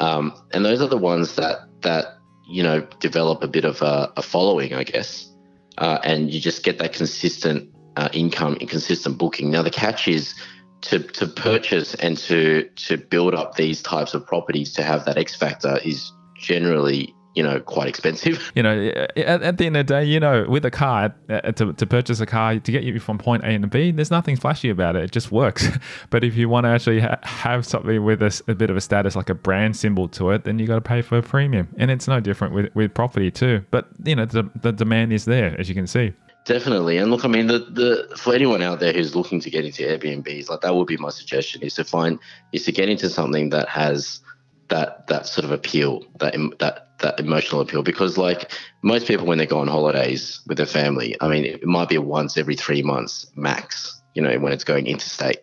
Um, 0.00 0.32
and 0.52 0.64
those 0.64 0.80
are 0.80 0.88
the 0.88 0.96
ones 0.96 1.36
that 1.36 1.58
that 1.82 2.18
you 2.48 2.62
know 2.62 2.80
develop 3.00 3.42
a 3.42 3.48
bit 3.48 3.64
of 3.64 3.82
a, 3.82 4.12
a 4.16 4.22
following 4.22 4.74
i 4.74 4.84
guess. 4.84 5.30
Uh, 5.78 5.98
and 6.04 6.32
you 6.32 6.40
just 6.40 6.62
get 6.62 6.78
that 6.78 6.94
consistent 6.94 7.68
uh, 7.96 8.08
income 8.12 8.56
and 8.60 8.68
consistent 8.68 9.18
booking. 9.18 9.50
Now 9.50 9.62
the 9.62 9.70
catch 9.70 10.08
is 10.08 10.34
to 10.82 11.00
to 11.00 11.26
purchase 11.26 11.94
and 11.94 12.16
to 12.18 12.68
to 12.76 12.96
build 12.96 13.34
up 13.34 13.56
these 13.56 13.82
types 13.82 14.14
of 14.14 14.26
properties 14.26 14.72
to 14.74 14.82
have 14.82 15.04
that 15.06 15.18
X 15.18 15.34
factor 15.34 15.78
is 15.84 16.12
generally 16.38 17.14
you 17.34 17.42
know 17.42 17.60
quite 17.60 17.86
expensive. 17.88 18.52
You 18.54 18.62
know, 18.62 18.90
at, 19.16 19.42
at, 19.42 19.58
the 19.58 19.66
end 19.66 19.76
of 19.76 19.86
the 19.86 19.94
day, 19.94 20.04
you 20.04 20.18
know, 20.18 20.46
with 20.48 20.64
a 20.64 20.70
car 20.70 21.14
uh, 21.28 21.52
to, 21.52 21.72
to 21.74 21.86
purchase 21.86 22.20
a 22.20 22.26
car 22.26 22.58
to 22.58 22.72
get 22.72 22.82
you 22.82 22.98
from 22.98 23.18
point 23.18 23.44
A 23.44 23.58
to 23.58 23.66
B, 23.66 23.90
there's 23.90 24.10
nothing 24.10 24.36
flashy 24.36 24.70
about 24.70 24.96
it. 24.96 25.04
It 25.04 25.12
just 25.12 25.30
works. 25.30 25.68
but 26.10 26.24
if 26.24 26.34
you 26.34 26.48
want 26.48 26.64
to 26.64 26.70
actually 26.70 27.00
ha- 27.00 27.18
have 27.22 27.66
something 27.66 28.02
with 28.02 28.22
a, 28.22 28.42
a, 28.48 28.54
bit 28.54 28.70
of 28.70 28.76
a 28.76 28.80
status, 28.80 29.14
like 29.14 29.28
a 29.28 29.34
brand 29.34 29.76
symbol 29.76 30.08
to 30.08 30.30
it, 30.30 30.44
then 30.44 30.58
you 30.58 30.66
got 30.66 30.76
to 30.76 30.80
pay 30.80 31.02
for 31.02 31.18
a 31.18 31.22
premium. 31.22 31.68
And 31.76 31.90
it's 31.90 32.08
no 32.08 32.20
different 32.20 32.54
with 32.54 32.74
with 32.74 32.94
property 32.94 33.30
too. 33.30 33.64
But 33.70 33.88
you 34.04 34.16
know, 34.16 34.24
the 34.24 34.50
the 34.62 34.72
demand 34.72 35.12
is 35.12 35.26
there, 35.26 35.58
as 35.60 35.68
you 35.68 35.74
can 35.74 35.86
see. 35.86 36.14
Definitely, 36.46 36.98
and 36.98 37.10
look, 37.10 37.24
I 37.24 37.28
mean, 37.28 37.48
the, 37.48 37.58
the 37.58 38.16
for 38.16 38.32
anyone 38.32 38.62
out 38.62 38.78
there 38.78 38.92
who's 38.92 39.16
looking 39.16 39.40
to 39.40 39.50
get 39.50 39.64
into 39.64 39.82
Airbnbs, 39.82 40.48
like 40.48 40.60
that 40.60 40.76
would 40.76 40.86
be 40.86 40.96
my 40.96 41.10
suggestion: 41.10 41.60
is 41.60 41.74
to 41.74 41.82
find 41.82 42.20
is 42.52 42.64
to 42.66 42.72
get 42.72 42.88
into 42.88 43.10
something 43.10 43.50
that 43.50 43.68
has 43.68 44.20
that 44.68 45.08
that 45.08 45.26
sort 45.26 45.44
of 45.44 45.50
appeal, 45.50 46.04
that 46.20 46.36
that 46.60 47.00
that 47.00 47.18
emotional 47.18 47.60
appeal. 47.60 47.82
Because 47.82 48.16
like 48.16 48.52
most 48.82 49.08
people, 49.08 49.26
when 49.26 49.38
they 49.38 49.46
go 49.46 49.58
on 49.58 49.66
holidays 49.66 50.40
with 50.46 50.56
their 50.56 50.66
family, 50.66 51.16
I 51.20 51.26
mean, 51.26 51.44
it 51.44 51.66
might 51.66 51.88
be 51.88 51.98
once 51.98 52.38
every 52.38 52.54
three 52.54 52.80
months 52.80 53.26
max. 53.34 54.00
You 54.14 54.22
know, 54.22 54.38
when 54.38 54.52
it's 54.52 54.64
going 54.64 54.86
interstate, 54.86 55.40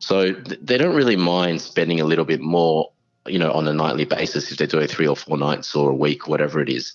so 0.00 0.32
they 0.32 0.78
don't 0.78 0.96
really 0.96 1.16
mind 1.16 1.60
spending 1.60 2.00
a 2.00 2.04
little 2.04 2.24
bit 2.24 2.40
more. 2.40 2.90
You 3.28 3.38
know, 3.38 3.52
on 3.52 3.68
a 3.68 3.72
nightly 3.72 4.04
basis, 4.04 4.50
if 4.50 4.58
they're 4.58 4.66
doing 4.66 4.88
three 4.88 5.06
or 5.06 5.14
four 5.14 5.38
nights 5.38 5.76
or 5.76 5.90
a 5.90 5.94
week, 5.94 6.26
whatever 6.26 6.60
it 6.60 6.68
is. 6.68 6.92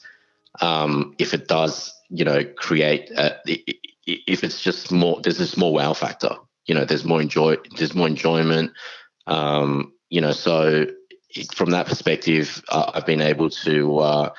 Um, 0.62 1.16
if 1.20 1.34
it 1.34 1.48
does 1.50 1.95
you 2.10 2.26
know, 2.26 2.44
create 2.44 3.12
a, 3.12 3.40
if 4.06 4.44
it's 4.44 4.62
just 4.62 4.92
more, 4.92 5.22
there's 5.22 5.38
this 5.38 5.58
more 5.58 5.74
wow 5.74 5.94
factor. 5.94 6.36
You 6.66 6.76
know, 6.76 6.86
there's 6.86 7.06
more 7.06 7.22
enjoy, 7.22 7.58
there's 7.78 7.96
more 7.96 8.08
enjoyment. 8.08 8.72
Um, 9.28 9.94
you 10.10 10.22
know, 10.22 10.32
so 10.32 10.88
from 11.54 11.72
that 11.72 11.88
perspective, 11.88 12.64
uh, 12.70 12.92
I've 12.94 13.06
been 13.06 13.22
able 13.22 13.50
to 13.50 14.00
uh, 14.00 14.30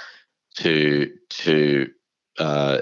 to 0.56 1.12
to 1.28 1.90
uh, 2.38 2.80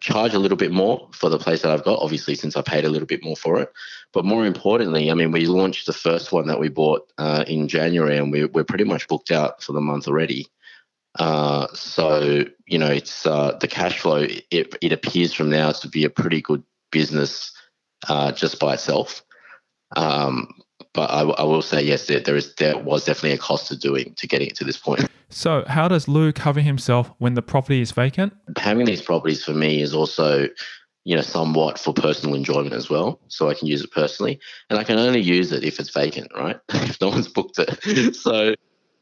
charge 0.00 0.34
a 0.34 0.38
little 0.38 0.56
bit 0.56 0.72
more 0.72 1.08
for 1.12 1.28
the 1.28 1.38
place 1.38 1.62
that 1.62 1.70
I've 1.70 1.84
got. 1.84 2.00
Obviously, 2.00 2.34
since 2.34 2.56
I 2.56 2.62
paid 2.62 2.84
a 2.84 2.88
little 2.88 3.06
bit 3.06 3.24
more 3.24 3.36
for 3.36 3.60
it, 3.60 3.72
but 4.12 4.24
more 4.24 4.46
importantly, 4.46 5.10
I 5.10 5.14
mean, 5.14 5.32
we 5.32 5.46
launched 5.46 5.86
the 5.86 5.92
first 5.92 6.32
one 6.32 6.46
that 6.46 6.60
we 6.60 6.68
bought 6.68 7.10
uh, 7.18 7.44
in 7.46 7.68
January, 7.68 8.18
and 8.18 8.32
we, 8.32 8.44
we're 8.44 8.64
pretty 8.64 8.84
much 8.84 9.08
booked 9.08 9.30
out 9.30 9.62
for 9.62 9.72
the 9.72 9.80
month 9.80 10.08
already. 10.08 10.46
Uh, 11.18 11.66
so 11.74 12.44
you 12.66 12.78
know, 12.78 12.90
it's 12.90 13.26
uh, 13.26 13.56
the 13.60 13.68
cash 13.68 14.00
flow. 14.00 14.26
It, 14.50 14.74
it 14.80 14.92
appears 14.92 15.32
from 15.32 15.50
now 15.50 15.72
to 15.72 15.88
be 15.88 16.04
a 16.04 16.10
pretty 16.10 16.40
good 16.40 16.62
business 16.90 17.52
uh, 18.08 18.32
just 18.32 18.58
by 18.58 18.74
itself. 18.74 19.22
Um, 19.96 20.48
but 20.92 21.10
I, 21.10 21.22
I, 21.22 21.42
will 21.44 21.62
say 21.62 21.82
yes, 21.82 22.06
there, 22.06 22.20
there 22.20 22.36
is 22.36 22.54
there 22.54 22.78
was 22.78 23.04
definitely 23.04 23.32
a 23.32 23.38
cost 23.38 23.68
to 23.68 23.76
doing 23.76 24.14
to 24.16 24.26
getting 24.26 24.48
it 24.48 24.56
to 24.56 24.64
this 24.64 24.76
point. 24.76 25.08
So, 25.28 25.64
how 25.66 25.88
does 25.88 26.08
Loo 26.08 26.32
cover 26.32 26.60
himself 26.60 27.10
when 27.18 27.34
the 27.34 27.42
property 27.42 27.80
is 27.80 27.90
vacant? 27.92 28.32
Having 28.56 28.86
these 28.86 29.02
properties 29.02 29.44
for 29.44 29.52
me 29.52 29.82
is 29.82 29.94
also, 29.94 30.48
you 31.04 31.16
know, 31.16 31.22
somewhat 31.22 31.78
for 31.78 31.92
personal 31.92 32.34
enjoyment 32.36 32.72
as 32.72 32.88
well. 32.88 33.20
So 33.28 33.48
I 33.48 33.54
can 33.54 33.66
use 33.66 33.82
it 33.82 33.90
personally, 33.90 34.38
and 34.70 34.78
I 34.78 34.84
can 34.84 34.98
only 34.98 35.20
use 35.20 35.52
it 35.52 35.64
if 35.64 35.80
it's 35.80 35.90
vacant, 35.90 36.30
right? 36.36 36.58
if 36.68 37.00
no 37.00 37.08
one's 37.08 37.28
booked 37.28 37.58
it. 37.58 38.14
so 38.16 38.54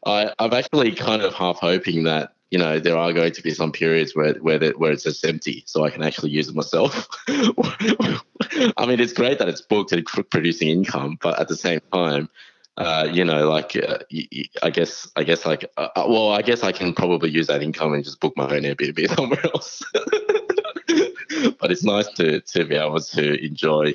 I, 0.04 0.32
I'm 0.38 0.52
actually 0.52 0.92
kind 0.92 1.22
of 1.22 1.34
half 1.34 1.58
hoping 1.58 2.04
that 2.04 2.34
you 2.52 2.58
know, 2.58 2.78
there 2.78 2.98
are 2.98 3.14
going 3.14 3.32
to 3.32 3.42
be 3.42 3.54
some 3.54 3.72
periods 3.72 4.14
where 4.14 4.34
where 4.34 4.58
the, 4.58 4.72
where 4.72 4.92
it's 4.92 5.04
just 5.04 5.24
empty, 5.24 5.64
so 5.66 5.86
I 5.86 5.90
can 5.90 6.02
actually 6.02 6.32
use 6.32 6.48
it 6.48 6.54
myself. 6.54 7.08
I 7.26 8.86
mean, 8.86 9.00
it's 9.00 9.14
great 9.14 9.38
that 9.38 9.48
it's 9.48 9.62
booked 9.62 9.92
and 9.92 10.04
producing 10.04 10.68
income, 10.68 11.18
but 11.22 11.40
at 11.40 11.48
the 11.48 11.56
same 11.56 11.80
time, 11.94 12.28
uh, 12.76 13.08
you 13.10 13.24
know, 13.24 13.48
like 13.48 13.74
uh, 13.74 14.00
I 14.62 14.68
guess, 14.68 15.10
I 15.16 15.24
guess, 15.24 15.46
like, 15.46 15.64
uh, 15.78 15.88
uh, 15.96 16.04
well, 16.06 16.32
I 16.32 16.42
guess 16.42 16.62
I 16.62 16.72
can 16.72 16.92
probably 16.92 17.30
use 17.30 17.46
that 17.46 17.62
income 17.62 17.94
and 17.94 18.04
just 18.04 18.20
book 18.20 18.36
my 18.36 18.44
own 18.44 18.64
Airbnb 18.64 19.08
somewhere 19.16 19.44
else. 19.46 19.82
but 21.58 21.70
it's 21.70 21.84
nice 21.84 22.08
to 22.16 22.42
to 22.42 22.66
be 22.66 22.74
able 22.74 23.00
to 23.00 23.42
enjoy, 23.42 23.94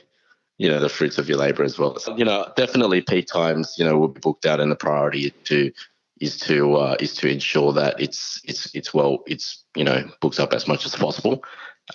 you 0.57 0.67
know, 0.67 0.79
the 0.79 0.89
fruits 0.89 1.19
of 1.19 1.29
your 1.29 1.37
labor 1.37 1.63
as 1.63 1.77
well. 1.77 1.99
So, 1.99 2.17
you 2.17 2.25
know, 2.25 2.51
definitely 2.55 3.01
peak 3.01 3.27
times, 3.27 3.75
you 3.77 3.85
know, 3.85 3.99
will 3.99 4.07
be 4.07 4.19
booked 4.19 4.47
out, 4.47 4.59
and 4.59 4.71
the 4.71 4.75
priority 4.75 5.29
to 5.45 5.71
is 6.19 6.37
to 6.41 6.75
uh, 6.75 6.95
is 6.99 7.13
to 7.15 7.29
ensure 7.29 7.73
that 7.73 7.99
it's 7.99 8.41
it's 8.45 8.73
it's 8.75 8.93
well 8.93 9.19
it's 9.27 9.63
you 9.75 9.83
know 9.83 10.09
booked 10.21 10.39
up 10.39 10.53
as 10.53 10.67
much 10.67 10.85
as 10.85 10.95
possible. 10.95 11.43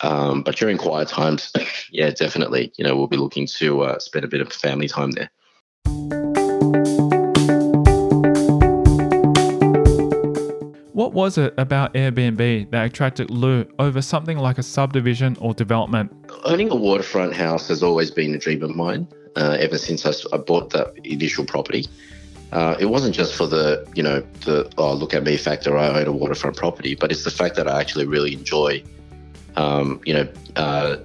Um, 0.01 0.43
but 0.43 0.57
during 0.57 0.79
quiet 0.79 1.09
times, 1.09 1.53
yeah, 1.91 2.11
definitely, 2.11 2.73
you 2.77 2.85
know, 2.85 2.97
we'll 2.97 3.09
be 3.09 3.19
looking 3.19 3.47
to 3.59 3.83
uh, 3.83 3.99
spend 3.99 4.25
a 4.25 4.29
bit 4.29 4.41
of 4.41 4.51
family 4.51 4.89
time 4.89 5.11
there. 5.11 5.31
What 10.95 11.15
was 11.15 11.37
it 11.37 11.53
about 11.59 11.95
Airbnb 11.95 12.71
that 12.71 12.85
attracted 12.87 13.31
Loo 13.31 13.67
over 13.79 14.01
something 14.01 14.39
like 14.39 14.59
a 14.59 14.63
subdivision 14.63 15.37
or 15.41 15.53
development? 15.53 16.13
Owning 16.45 16.71
a 16.71 16.77
waterfront 16.77 17.35
house 17.35 17.69
has 17.69 17.83
always 17.83 18.11
been 18.11 18.35
a 18.35 18.39
dream 18.39 18.63
of 18.63 18.75
mine 18.77 19.09
uh, 19.37 19.57
ever 19.59 19.79
since 19.79 20.07
I, 20.07 20.37
bought 20.37 20.71
that 20.71 20.95
initial 21.05 21.45
property. 21.45 21.87
Uh, 22.53 22.77
it 22.79 22.87
wasn't 22.87 23.15
just 23.15 23.35
for 23.35 23.47
the, 23.47 23.87
you 23.95 24.03
know, 24.03 24.21
the 24.45 24.71
oh 24.77 24.93
look 24.93 25.15
at 25.15 25.23
me 25.25 25.37
factor. 25.39 25.77
I 25.77 25.89
own 25.89 26.07
a 26.07 26.13
waterfront 26.13 26.57
property, 26.57 26.95
but 26.95 27.11
it's 27.11 27.25
the 27.25 27.31
fact 27.31 27.57
that 27.57 27.67
I 27.67 27.81
actually 27.81 28.07
really 28.07 28.35
enjoy, 28.35 28.83
um, 29.57 30.01
you 30.05 30.13
know, 30.13 30.29
uh, 30.57 30.97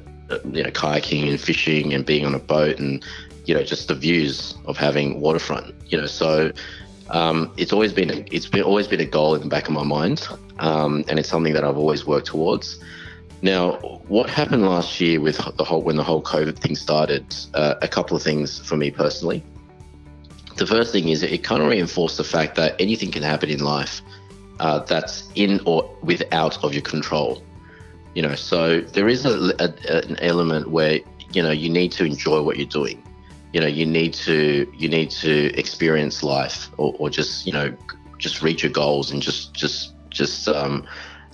you 0.52 0.64
know, 0.64 0.72
kayaking 0.72 1.30
and 1.30 1.40
fishing 1.40 1.94
and 1.94 2.06
being 2.06 2.26
on 2.26 2.36
a 2.36 2.40
boat 2.40 2.80
and, 2.80 3.04
you 3.46 3.56
know, 3.56 3.64
just 3.64 3.88
the 3.88 3.96
views 3.96 4.56
of 4.66 4.76
having 4.76 5.22
waterfront. 5.22 5.74
You 5.88 6.02
know, 6.02 6.06
so 6.06 6.52
um, 7.12 7.54
it's 7.56 7.72
always 7.72 7.94
been 7.94 8.12
a, 8.12 8.26
it's 8.30 8.48
been 8.48 8.64
always 8.64 8.88
been 8.88 9.00
a 9.00 9.06
goal 9.06 9.34
in 9.36 9.42
the 9.42 9.48
back 9.48 9.70
of 9.70 9.74
my 9.74 9.84
mind, 9.84 10.28
um, 10.60 11.06
and 11.08 11.18
it's 11.18 11.30
something 11.30 11.54
that 11.54 11.64
I've 11.64 11.78
always 11.78 12.06
worked 12.06 12.28
towards. 12.28 12.78
Now, 13.42 13.74
what 14.08 14.30
happened 14.30 14.66
last 14.66 15.00
year 15.00 15.22
with 15.22 15.38
the 15.56 15.64
whole 15.64 15.82
when 15.82 15.96
the 15.96 16.04
whole 16.04 16.22
COVID 16.22 16.58
thing 16.58 16.76
started? 16.76 17.34
Uh, 17.54 17.76
a 17.82 17.88
couple 17.88 18.18
of 18.18 18.24
things 18.24 18.60
for 18.60 18.76
me 18.76 18.92
personally. 18.92 19.44
The 20.58 20.68
first 20.68 20.92
thing 20.92 21.10
is 21.10 21.24
it 21.24 21.44
kind 21.44 21.62
of 21.62 21.70
reinforced 21.70 22.18
the 22.18 22.24
fact 22.24 22.56
that 22.56 22.76
anything 22.80 23.12
can 23.12 23.24
happen 23.24 23.50
in 23.50 23.60
life 23.60 24.02
uh, 24.60 24.80
that's 24.80 25.30
in 25.36 25.62
or 25.66 25.90
without 26.02 26.64
of 26.64 26.74
your 26.74 26.82
control. 26.82 27.42
You 28.16 28.24
know, 28.24 28.36
so 28.36 28.82
there 28.82 29.08
is 29.08 29.26
a, 29.26 29.54
a, 29.60 30.08
an 30.08 30.18
element 30.20 30.72
where 30.72 31.00
you 31.34 31.44
know 31.44 31.52
you 31.52 31.70
need 31.70 31.92
to 31.94 32.06
enjoy 32.06 32.42
what 32.42 32.58
you're 32.58 32.66
doing 32.66 33.04
you 33.54 33.62
know 33.62 33.68
you 33.68 33.86
need 33.86 34.14
to 34.14 34.72
you 34.78 34.90
need 34.90 35.10
to 35.10 35.54
experience 35.58 36.24
life 36.24 36.70
or, 36.78 36.96
or 37.00 37.10
just 37.10 37.46
you 37.46 37.54
know 37.54 37.76
just 38.18 38.42
reach 38.42 38.64
your 38.64 38.72
goals 38.72 39.12
and 39.12 39.22
just 39.22 39.54
just 39.54 39.94
just 40.10 40.48
um 40.48 40.86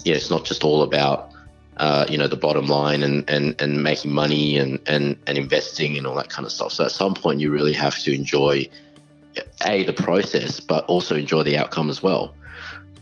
yeah 0.04 0.16
it's 0.16 0.30
not 0.30 0.46
just 0.46 0.64
all 0.64 0.84
about 0.84 1.32
uh, 1.78 2.06
you 2.08 2.20
know 2.20 2.28
the 2.28 2.38
bottom 2.38 2.68
line 2.68 3.02
and, 3.02 3.28
and 3.28 3.60
and 3.60 3.82
making 3.82 4.14
money 4.14 4.58
and, 4.60 4.80
and 4.86 5.18
and 5.26 5.40
investing 5.40 5.98
and 5.98 6.06
all 6.06 6.14
that 6.14 6.30
kind 6.30 6.46
of 6.46 6.52
stuff 6.52 6.72
so 6.72 6.86
at 6.86 6.92
some 6.92 7.16
point 7.16 7.40
you 7.40 7.50
really 7.52 7.74
have 7.74 7.98
to 7.98 8.14
enjoy 8.14 8.68
a 9.66 9.84
the 9.84 9.94
process 9.94 10.60
but 10.60 10.86
also 10.86 11.16
enjoy 11.16 11.44
the 11.44 11.58
outcome 11.58 11.90
as 11.90 12.02
well 12.02 12.36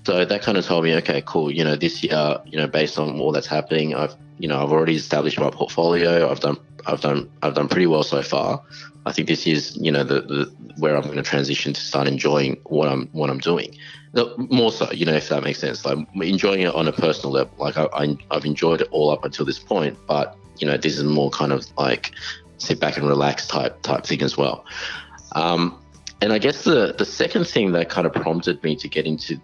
so 0.05 0.25
that 0.25 0.41
kind 0.41 0.57
of 0.57 0.65
told 0.65 0.83
me 0.83 0.93
okay 0.95 1.21
cool 1.25 1.51
you 1.51 1.63
know 1.63 1.75
this 1.75 2.03
year 2.03 2.39
you 2.45 2.57
know 2.57 2.67
based 2.67 2.97
on 2.97 3.19
all 3.19 3.31
that's 3.31 3.47
happening 3.47 3.93
i've 3.95 4.15
you 4.39 4.47
know 4.47 4.63
i've 4.63 4.71
already 4.71 4.95
established 4.95 5.39
my 5.39 5.49
portfolio 5.49 6.29
i've 6.29 6.39
done 6.39 6.57
i've 6.87 7.01
done 7.01 7.29
i've 7.43 7.53
done 7.53 7.67
pretty 7.67 7.87
well 7.87 8.03
so 8.03 8.21
far 8.21 8.61
I 9.05 9.11
think 9.11 9.27
this 9.27 9.47
is, 9.47 9.77
you 9.77 9.91
know, 9.91 10.03
the, 10.03 10.21
the 10.21 10.73
where 10.77 10.95
I'm 10.95 11.03
going 11.03 11.17
to 11.17 11.23
transition 11.23 11.73
to 11.73 11.81
start 11.81 12.07
enjoying 12.07 12.59
what 12.65 12.87
I'm 12.87 13.07
what 13.13 13.29
I'm 13.29 13.39
doing. 13.39 13.75
More 14.37 14.71
so, 14.71 14.91
you 14.91 15.05
know, 15.05 15.13
if 15.13 15.29
that 15.29 15.43
makes 15.43 15.59
sense. 15.59 15.85
Like 15.85 15.97
enjoying 16.15 16.61
it 16.61 16.75
on 16.75 16.87
a 16.87 16.91
personal 16.91 17.31
level. 17.31 17.53
Like 17.57 17.77
I, 17.77 17.87
I 17.93 18.17
I've 18.29 18.45
enjoyed 18.45 18.81
it 18.81 18.87
all 18.91 19.09
up 19.09 19.25
until 19.25 19.45
this 19.45 19.57
point, 19.57 19.97
but 20.07 20.37
you 20.59 20.67
know, 20.67 20.77
this 20.77 20.97
is 20.97 21.03
more 21.03 21.31
kind 21.31 21.51
of 21.51 21.65
like 21.77 22.11
sit 22.57 22.79
back 22.79 22.97
and 22.97 23.07
relax 23.07 23.47
type 23.47 23.81
type 23.81 24.05
thing 24.05 24.21
as 24.21 24.37
well. 24.37 24.65
Um, 25.31 25.80
and 26.21 26.31
I 26.31 26.37
guess 26.37 26.63
the 26.63 26.93
the 26.97 27.05
second 27.05 27.47
thing 27.47 27.71
that 27.73 27.89
kind 27.89 28.05
of 28.05 28.13
prompted 28.13 28.63
me 28.63 28.75
to 28.77 28.87
get 28.87 29.05
into 29.05 29.39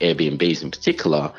Airbnbs 0.00 0.62
in 0.62 0.70
particular 0.70 1.32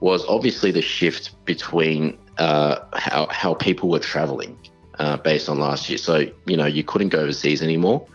was 0.00 0.24
obviously 0.26 0.70
the 0.70 0.82
shift 0.82 1.44
between 1.44 2.18
uh, 2.38 2.80
how 2.92 3.26
how 3.30 3.54
people 3.54 3.88
were 3.88 4.00
traveling 4.00 4.58
uh, 4.98 5.16
based 5.18 5.48
on 5.48 5.58
last 5.58 5.88
year. 5.88 5.98
So, 5.98 6.26
you 6.46 6.56
know, 6.56 6.66
you 6.66 6.84
couldn't 6.84 7.08
go 7.08 7.20
overseas 7.20 7.62
anymore. 7.62 8.06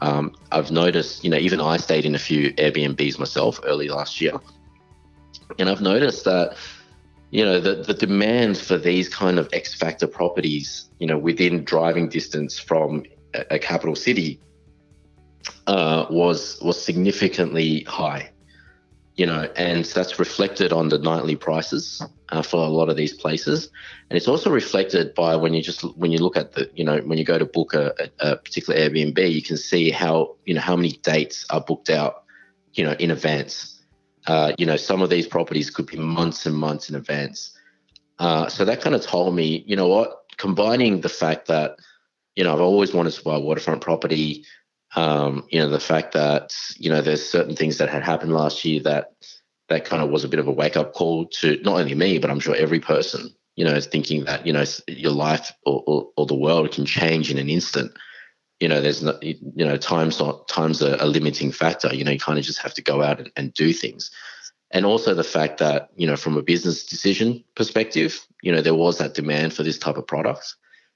Um, 0.00 0.34
I've 0.52 0.70
noticed, 0.70 1.24
you 1.24 1.30
know, 1.30 1.38
even 1.38 1.60
I 1.60 1.76
stayed 1.76 2.04
in 2.04 2.14
a 2.14 2.18
few 2.18 2.52
Airbnbs 2.54 3.18
myself 3.18 3.60
early 3.64 3.88
last 3.88 4.20
year. 4.20 4.34
And 5.58 5.68
I've 5.68 5.80
noticed 5.80 6.24
that, 6.24 6.56
you 7.30 7.44
know, 7.44 7.60
the, 7.60 7.76
the 7.76 7.94
demand 7.94 8.58
for 8.58 8.78
these 8.78 9.08
kind 9.08 9.38
of 9.38 9.48
X 9.52 9.74
factor 9.74 10.06
properties, 10.06 10.88
you 10.98 11.06
know, 11.06 11.18
within 11.18 11.64
driving 11.64 12.08
distance 12.08 12.58
from 12.58 13.04
a, 13.34 13.44
a 13.52 13.58
capital 13.58 13.96
city 13.96 14.40
uh, 15.68 16.06
was 16.10 16.58
was 16.60 16.82
significantly 16.82 17.84
high 17.84 18.30
you 19.18 19.26
know, 19.26 19.50
and 19.56 19.84
that's 19.84 20.20
reflected 20.20 20.72
on 20.72 20.90
the 20.90 20.98
nightly 20.98 21.34
prices 21.34 22.00
uh, 22.28 22.40
for 22.40 22.64
a 22.64 22.68
lot 22.68 22.88
of 22.88 22.96
these 22.96 23.12
places, 23.12 23.68
and 24.08 24.16
it's 24.16 24.28
also 24.28 24.48
reflected 24.48 25.12
by 25.14 25.34
when 25.34 25.52
you 25.52 25.60
just 25.60 25.82
when 25.96 26.12
you 26.12 26.18
look 26.18 26.36
at 26.36 26.52
the, 26.52 26.70
you 26.76 26.84
know, 26.84 26.98
when 26.98 27.18
you 27.18 27.24
go 27.24 27.36
to 27.36 27.44
book 27.44 27.74
a, 27.74 27.92
a 28.20 28.36
particular 28.36 28.78
Airbnb, 28.78 29.18
you 29.32 29.42
can 29.42 29.56
see 29.56 29.90
how 29.90 30.36
you 30.46 30.54
know 30.54 30.60
how 30.60 30.76
many 30.76 30.92
dates 31.02 31.44
are 31.50 31.60
booked 31.60 31.90
out, 31.90 32.22
you 32.74 32.84
know, 32.84 32.92
in 32.92 33.10
advance. 33.10 33.82
Uh, 34.28 34.52
you 34.56 34.64
know, 34.64 34.76
some 34.76 35.02
of 35.02 35.10
these 35.10 35.26
properties 35.26 35.68
could 35.68 35.86
be 35.86 35.96
months 35.96 36.46
and 36.46 36.54
months 36.54 36.88
in 36.88 36.94
advance. 36.94 37.58
Uh, 38.20 38.48
so 38.48 38.64
that 38.64 38.80
kind 38.80 38.94
of 38.94 39.02
told 39.02 39.34
me, 39.34 39.64
you 39.66 39.74
know 39.74 39.88
what, 39.88 40.26
combining 40.36 41.00
the 41.00 41.08
fact 41.08 41.48
that, 41.48 41.76
you 42.36 42.44
know, 42.44 42.52
I've 42.52 42.60
always 42.60 42.94
wanted 42.94 43.14
to 43.14 43.24
buy 43.24 43.36
waterfront 43.36 43.80
property. 43.80 44.44
Um, 44.96 45.46
you 45.50 45.60
know, 45.60 45.68
the 45.68 45.80
fact 45.80 46.12
that 46.12 46.54
you 46.76 46.90
know 46.90 47.00
there's 47.00 47.28
certain 47.28 47.54
things 47.54 47.78
that 47.78 47.88
had 47.88 48.02
happened 48.02 48.32
last 48.32 48.64
year 48.64 48.80
that 48.84 49.12
that 49.68 49.84
kind 49.84 50.02
of 50.02 50.10
was 50.10 50.24
a 50.24 50.28
bit 50.28 50.40
of 50.40 50.48
a 50.48 50.52
wake 50.52 50.76
up 50.76 50.94
call 50.94 51.26
to 51.26 51.58
not 51.62 51.78
only 51.78 51.94
me, 51.94 52.18
but 52.18 52.30
I'm 52.30 52.40
sure 52.40 52.54
every 52.56 52.80
person. 52.80 53.34
You 53.56 53.64
know, 53.64 53.80
thinking 53.80 54.24
that 54.24 54.46
you 54.46 54.52
know 54.52 54.64
your 54.86 55.10
life 55.10 55.52
or, 55.66 55.82
or, 55.86 56.08
or 56.16 56.26
the 56.26 56.34
world 56.34 56.70
can 56.70 56.86
change 56.86 57.30
in 57.30 57.38
an 57.38 57.48
instant. 57.48 57.92
You 58.60 58.68
know, 58.68 58.80
there's 58.80 59.02
no, 59.02 59.18
you 59.20 59.64
know 59.64 59.76
times 59.76 60.20
not 60.20 60.48
times 60.48 60.80
a, 60.80 60.96
a 61.00 61.06
limiting 61.06 61.50
factor. 61.52 61.92
You 61.92 62.04
know, 62.04 62.12
you 62.12 62.20
kind 62.20 62.38
of 62.38 62.44
just 62.44 62.60
have 62.60 62.74
to 62.74 62.82
go 62.82 63.02
out 63.02 63.18
and, 63.18 63.32
and 63.36 63.52
do 63.54 63.72
things 63.72 64.10
and 64.70 64.84
also 64.84 65.14
the 65.14 65.24
fact 65.24 65.58
that 65.58 65.90
you 65.96 66.06
know 66.06 66.16
from 66.16 66.36
a 66.36 66.42
business 66.42 66.84
decision 66.84 67.44
perspective 67.54 68.26
you 68.42 68.52
know 68.52 68.60
there 68.60 68.74
was 68.74 68.98
that 68.98 69.14
demand 69.14 69.52
for 69.52 69.62
this 69.62 69.78
type 69.78 69.96
of 69.96 70.06
product 70.06 70.54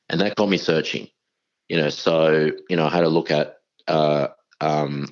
and 0.08 0.20
that 0.20 0.36
got 0.36 0.48
me 0.48 0.56
searching 0.56 1.08
you 1.68 1.76
know 1.76 1.88
so 1.88 2.50
you 2.68 2.76
know 2.76 2.86
i 2.86 2.90
had 2.90 3.04
a 3.04 3.08
look 3.08 3.30
at 3.30 3.58
uh, 3.88 4.28
um, 4.60 5.06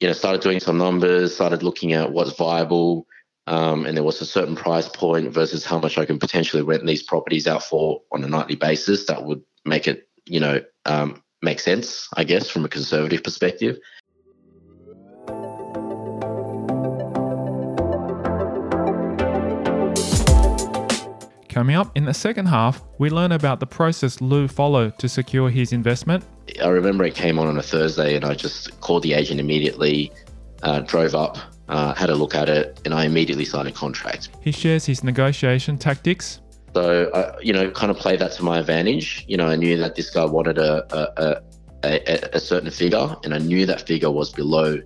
you 0.00 0.08
know, 0.08 0.14
started 0.14 0.40
doing 0.40 0.60
some 0.60 0.78
numbers, 0.78 1.34
started 1.34 1.62
looking 1.62 1.92
at 1.92 2.12
what's 2.12 2.32
viable, 2.32 3.06
um, 3.46 3.84
and 3.84 3.96
there 3.96 4.04
was 4.04 4.20
a 4.20 4.26
certain 4.26 4.56
price 4.56 4.88
point 4.88 5.32
versus 5.32 5.64
how 5.64 5.78
much 5.78 5.98
I 5.98 6.04
can 6.04 6.18
potentially 6.18 6.62
rent 6.62 6.86
these 6.86 7.02
properties 7.02 7.46
out 7.46 7.62
for 7.62 8.00
on 8.12 8.24
a 8.24 8.28
nightly 8.28 8.56
basis 8.56 9.06
that 9.06 9.24
would 9.24 9.42
make 9.64 9.88
it, 9.88 10.08
you 10.26 10.40
know, 10.40 10.60
um, 10.86 11.22
make 11.42 11.60
sense, 11.60 12.08
I 12.16 12.24
guess, 12.24 12.48
from 12.48 12.64
a 12.64 12.68
conservative 12.68 13.22
perspective. 13.22 13.78
Coming 21.48 21.74
up 21.74 21.96
in 21.96 22.04
the 22.04 22.14
second 22.14 22.46
half, 22.46 22.82
we 22.98 23.10
learn 23.10 23.32
about 23.32 23.58
the 23.58 23.66
process 23.66 24.20
Loo 24.20 24.46
followed 24.46 24.96
to 24.98 25.08
secure 25.08 25.50
his 25.50 25.72
investment. 25.72 26.24
I 26.62 26.68
remember 26.68 27.04
it 27.04 27.14
came 27.14 27.38
on 27.38 27.46
on 27.46 27.58
a 27.58 27.62
Thursday, 27.62 28.16
and 28.16 28.24
I 28.24 28.34
just 28.34 28.80
called 28.80 29.02
the 29.02 29.14
agent 29.14 29.40
immediately, 29.40 30.12
uh, 30.62 30.80
drove 30.80 31.14
up, 31.14 31.38
uh, 31.68 31.94
had 31.94 32.10
a 32.10 32.14
look 32.14 32.34
at 32.34 32.48
it, 32.48 32.80
and 32.84 32.94
I 32.94 33.04
immediately 33.04 33.44
signed 33.44 33.68
a 33.68 33.72
contract. 33.72 34.28
He 34.40 34.52
shares 34.52 34.86
his 34.86 35.02
negotiation 35.02 35.78
tactics. 35.78 36.40
So, 36.74 37.10
I, 37.12 37.40
you 37.40 37.52
know, 37.52 37.70
kind 37.70 37.90
of 37.90 37.96
play 37.96 38.16
that 38.16 38.32
to 38.32 38.44
my 38.44 38.58
advantage. 38.58 39.24
You 39.26 39.36
know, 39.36 39.48
I 39.48 39.56
knew 39.56 39.76
that 39.78 39.96
this 39.96 40.10
guy 40.10 40.24
wanted 40.24 40.58
a, 40.58 40.84
a, 40.96 41.42
a, 41.82 42.36
a 42.36 42.40
certain 42.40 42.70
figure, 42.70 43.16
and 43.24 43.34
I 43.34 43.38
knew 43.38 43.66
that 43.66 43.86
figure 43.86 44.10
was 44.10 44.30
below 44.30 44.78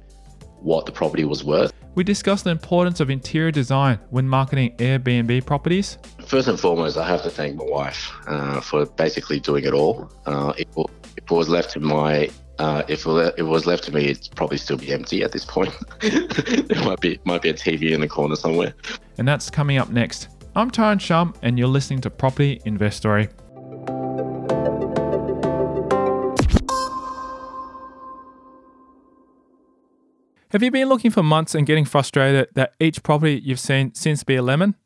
what 0.61 0.87
the 0.87 0.93
property 0.93 1.25
was 1.25 1.45
worth. 1.45 1.73
We 1.95 2.03
discussed 2.03 2.45
the 2.45 2.51
importance 2.51 2.99
of 2.99 3.09
interior 3.09 3.53
design 3.53 4.01
when 4.11 4.29
marketing 4.29 4.77
Airbnb 4.79 5.47
properties. 5.47 5.99
First 6.27 6.49
and 6.49 6.59
foremost, 6.59 6.97
I 6.97 7.07
have 7.07 7.23
to 7.23 7.31
thank 7.31 7.57
my 7.57 7.65
wife 7.65 8.13
uh, 8.27 8.61
for 8.61 8.85
basically 8.87 9.39
doing 9.39 9.65
it 9.65 9.73
all. 9.73 10.11
Uh, 10.27 10.53
if, 10.59 10.67
if, 10.77 10.87
it 11.17 11.31
was 11.31 11.49
left 11.49 11.71
to 11.71 11.81
my 11.81 12.29
uh, 12.59 12.83
if 12.89 13.07
it 13.07 13.43
was 13.43 13.67
left 13.67 13.85
to 13.85 13.93
me, 13.93 14.07
it'd 14.07 14.35
probably 14.37 14.59
still 14.59 14.77
be 14.77 14.93
empty 14.93 15.23
at 15.23 15.33
this 15.33 15.45
point. 15.45 15.73
there 16.01 16.85
might 16.85 17.01
be 17.01 17.19
might 17.25 17.43
be 17.43 17.49
a 17.49 17.55
TV 17.55 17.93
in 17.93 18.01
the 18.01 18.09
corner 18.09 18.37
somewhere. 18.37 18.75
And 19.19 19.27
that's 19.27 19.51
coming 19.51 19.79
up 19.79 19.91
next. 19.91 20.29
I'm 20.57 20.71
Tyrone 20.71 20.99
Shum, 20.99 21.35
and 21.43 21.59
you're 21.59 21.69
listening 21.69 22.01
to 22.03 22.11
Property 22.11 22.61
Investory. 22.65 23.29
Have 30.55 30.63
you 30.63 30.71
been 30.71 30.89
looking 30.89 31.11
for 31.11 31.25
months 31.25 31.57
and 31.57 31.67
getting 31.67 31.85
frustrated 31.85 32.47
that 32.55 32.75
each 32.79 33.03
property 33.03 33.43
you've 33.45 33.59
seen 33.59 33.93
seems 33.93 34.21
to 34.21 34.25
be 34.25 34.37
a 34.37 34.43
lemon? 34.43 34.77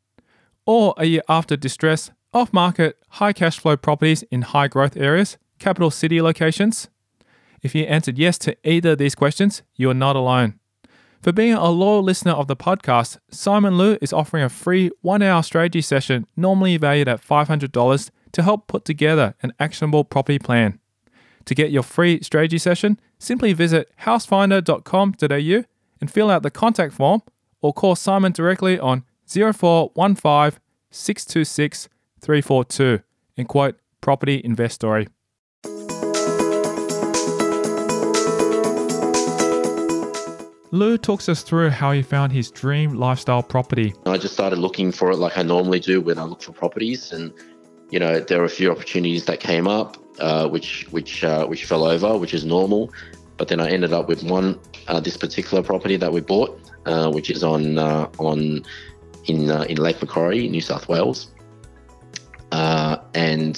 Or 0.65 0.95
are 0.97 1.05
you 1.05 1.21
after 1.29 1.55
distress, 1.55 2.09
off 2.33 2.51
market, 2.51 2.97
high 3.09 3.33
cash 3.33 3.59
flow 3.59 3.77
properties 3.77 4.23
in 4.31 4.41
high 4.41 4.67
growth 4.67 4.97
areas, 4.97 5.37
capital 5.59 5.91
city 5.91 6.23
locations? 6.23 6.89
If 7.61 7.75
you 7.75 7.83
answered 7.83 8.17
yes 8.17 8.39
to 8.39 8.57
either 8.67 8.93
of 8.93 8.97
these 8.97 9.13
questions, 9.13 9.61
you 9.75 9.91
are 9.91 9.93
not 9.93 10.15
alone. 10.15 10.59
For 11.21 11.31
being 11.31 11.53
a 11.53 11.69
loyal 11.69 12.01
listener 12.01 12.31
of 12.31 12.47
the 12.47 12.55
podcast, 12.55 13.19
Simon 13.29 13.77
Loo 13.77 13.99
is 14.01 14.11
offering 14.11 14.43
a 14.43 14.49
free 14.49 14.89
one 15.01 15.21
hour 15.21 15.43
strategy 15.43 15.81
session, 15.81 16.25
normally 16.35 16.77
valued 16.77 17.07
at 17.07 17.21
$500, 17.21 18.09
to 18.31 18.41
help 18.41 18.65
put 18.65 18.85
together 18.85 19.35
an 19.43 19.53
actionable 19.59 20.03
property 20.03 20.39
plan. 20.39 20.79
To 21.45 21.53
get 21.53 21.69
your 21.69 21.83
free 21.83 22.23
strategy 22.23 22.57
session, 22.57 22.99
simply 23.19 23.53
visit 23.53 23.91
housefinder.com.au 24.01 25.63
and 26.01 26.11
fill 26.11 26.31
out 26.31 26.43
the 26.43 26.51
contact 26.51 26.93
form 26.93 27.21
or 27.61 27.73
call 27.73 27.95
Simon 27.95 28.31
directly 28.31 28.79
on 28.79 29.03
0415 29.27 30.59
626 30.91 31.89
342 32.21 33.03
and 33.37 33.47
quote 33.47 33.75
Property 34.01 34.41
Investory. 34.43 35.07
Loo 40.71 40.99
talks 40.99 41.27
us 41.27 41.41
through 41.41 41.71
how 41.71 41.91
he 41.91 42.03
found 42.03 42.31
his 42.31 42.51
dream 42.51 42.93
lifestyle 42.93 43.41
property. 43.41 43.93
I 44.05 44.17
just 44.17 44.35
started 44.35 44.59
looking 44.59 44.91
for 44.91 45.09
it 45.09 45.17
like 45.17 45.35
I 45.37 45.41
normally 45.41 45.79
do 45.79 45.99
when 45.99 46.19
I 46.19 46.23
look 46.23 46.43
for 46.43 46.51
properties, 46.51 47.11
and 47.11 47.33
you 47.89 47.99
know 47.99 48.19
there 48.19 48.39
were 48.39 48.45
a 48.45 48.49
few 48.49 48.71
opportunities 48.71 49.25
that 49.25 49.39
came 49.39 49.67
up, 49.67 49.97
uh, 50.19 50.47
which 50.47 50.85
which 50.91 51.23
uh, 51.23 51.45
which 51.47 51.65
fell 51.65 51.83
over, 51.83 52.17
which 52.17 52.33
is 52.33 52.45
normal. 52.45 52.91
But 53.37 53.47
then 53.47 53.61
I 53.61 53.69
ended 53.69 53.93
up 53.93 54.09
with 54.09 54.23
one, 54.23 54.59
uh, 54.87 54.99
this 54.99 55.15
particular 55.15 55.63
property 55.63 55.95
that 55.95 56.11
we 56.11 56.19
bought, 56.19 56.59
uh, 56.85 57.09
which 57.09 57.29
is 57.29 57.43
on 57.43 57.77
uh, 57.77 58.09
on 58.17 58.65
in 59.27 59.49
uh, 59.49 59.63
in 59.63 59.77
Lake 59.77 60.01
Macquarie, 60.01 60.47
New 60.49 60.61
South 60.61 60.89
Wales, 60.89 61.31
and 62.51 63.57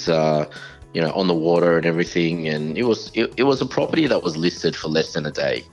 you 0.94 1.00
know 1.00 1.12
on 1.14 1.26
the 1.26 1.34
water 1.34 1.76
and 1.76 1.86
everything. 1.86 2.48
And 2.48 2.78
it 2.78 2.84
was 2.84 3.10
it, 3.14 3.34
it 3.36 3.44
was 3.44 3.60
a 3.60 3.66
property 3.66 4.06
that 4.06 4.22
was 4.22 4.36
listed 4.36 4.76
for 4.76 4.88
less 4.88 5.14
than 5.14 5.26
a 5.26 5.32
day. 5.32 5.64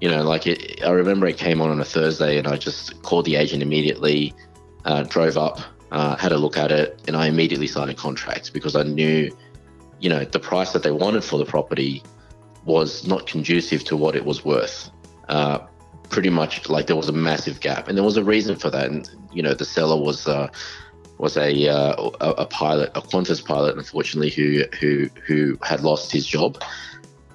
You 0.00 0.10
know, 0.10 0.22
like 0.22 0.46
it, 0.46 0.82
I 0.82 0.90
remember 0.90 1.26
it 1.26 1.36
came 1.36 1.60
on 1.60 1.70
on 1.70 1.78
a 1.80 1.84
Thursday, 1.84 2.38
and 2.38 2.48
I 2.48 2.56
just 2.56 3.02
called 3.02 3.26
the 3.26 3.36
agent 3.36 3.62
immediately, 3.62 4.34
drove 5.08 5.36
up, 5.36 5.60
had 5.92 6.32
a 6.32 6.38
look 6.38 6.56
at 6.56 6.72
it, 6.72 7.00
and 7.06 7.16
I 7.16 7.26
immediately 7.26 7.68
signed 7.68 7.90
a 7.90 7.94
contract 7.94 8.52
because 8.52 8.74
I 8.74 8.82
knew 8.82 9.30
you 10.00 10.08
know, 10.08 10.24
the 10.24 10.40
price 10.40 10.72
that 10.72 10.82
they 10.82 10.90
wanted 10.90 11.24
for 11.24 11.38
the 11.38 11.44
property 11.44 12.02
was 12.64 13.06
not 13.06 13.26
conducive 13.26 13.84
to 13.84 13.96
what 13.96 14.16
it 14.16 14.24
was 14.24 14.44
worth. 14.44 14.90
Uh, 15.28 15.58
pretty 16.08 16.30
much 16.30 16.68
like 16.68 16.86
there 16.86 16.96
was 16.96 17.08
a 17.08 17.12
massive 17.12 17.60
gap, 17.60 17.88
and 17.88 17.96
there 17.96 18.04
was 18.04 18.16
a 18.16 18.24
reason 18.24 18.56
for 18.56 18.70
that. 18.70 18.86
And 18.86 19.08
you 19.32 19.42
know, 19.42 19.54
the 19.54 19.64
seller 19.64 20.00
was 20.00 20.26
uh, 20.26 20.48
was 21.18 21.36
a, 21.36 21.68
uh, 21.68 22.10
a 22.20 22.46
pilot, 22.46 22.90
a 22.94 23.02
Qantas 23.02 23.44
pilot, 23.44 23.76
unfortunately, 23.76 24.30
who 24.30 24.64
who 24.78 25.08
who 25.26 25.58
had 25.62 25.82
lost 25.82 26.10
his 26.10 26.26
job. 26.26 26.62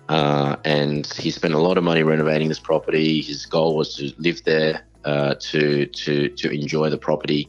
Uh, 0.09 0.55
and 0.65 1.07
he 1.13 1.31
spent 1.31 1.55
a 1.55 1.59
lot 1.59 1.79
of 1.79 1.83
money 1.83 2.03
renovating 2.03 2.47
this 2.47 2.59
property. 2.59 3.21
His 3.21 3.45
goal 3.45 3.75
was 3.75 3.95
to 3.95 4.11
live 4.17 4.43
there, 4.43 4.81
uh, 5.03 5.35
to 5.39 5.85
to 5.85 6.29
to 6.29 6.49
enjoy 6.51 6.89
the 6.89 6.97
property, 6.97 7.47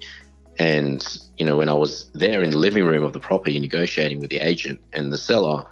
and, 0.59 1.07
you 1.37 1.45
know, 1.45 1.57
when 1.57 1.69
I 1.69 1.75
was 1.75 2.11
there 2.15 2.43
in 2.43 2.51
the 2.51 2.59
living 2.59 2.85
room 2.85 3.03
of 3.03 3.13
the 3.13 3.21
property 3.21 3.59
negotiating 3.59 4.21
with 4.21 4.31
the 4.31 4.39
agent 4.39 4.81
and 4.93 5.13
the 5.13 5.19
seller, 5.19 5.65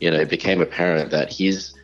you 0.00 0.10
know, 0.10 0.18
it 0.18 0.28
became 0.28 0.60
apparent 0.60 1.10
that 1.10 1.32
his 1.32 1.74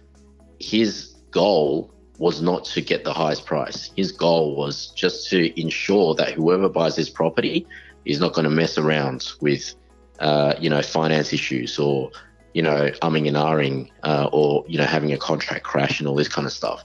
his 0.58 1.14
goal 1.30 1.92
was 2.18 2.42
not 2.42 2.64
to 2.66 2.80
get 2.82 3.04
the 3.04 3.12
highest 3.12 3.46
price. 3.46 3.90
His 3.96 4.12
goal 4.12 4.54
was 4.54 4.88
just 4.88 5.30
to 5.30 5.60
ensure 5.60 6.14
that 6.16 6.32
whoever 6.32 6.68
buys 6.68 6.96
this 6.96 7.08
property 7.08 7.66
is 8.04 8.20
not 8.20 8.34
going 8.34 8.44
to 8.44 8.50
mess 8.50 8.76
around 8.76 9.32
with, 9.40 9.74
uh, 10.18 10.54
you 10.60 10.68
know, 10.68 10.82
finance 10.82 11.32
issues 11.32 11.78
or, 11.78 12.10
you 12.52 12.62
know, 12.62 12.90
umming 13.00 13.26
and 13.26 13.36
ahhing 13.36 13.88
uh, 14.02 14.28
or, 14.32 14.64
you 14.68 14.76
know, 14.76 14.84
having 14.84 15.12
a 15.12 15.16
contract 15.16 15.64
crash 15.64 15.98
and 15.98 16.08
all 16.08 16.14
this 16.14 16.28
kind 16.28 16.46
of 16.46 16.52
stuff. 16.52 16.84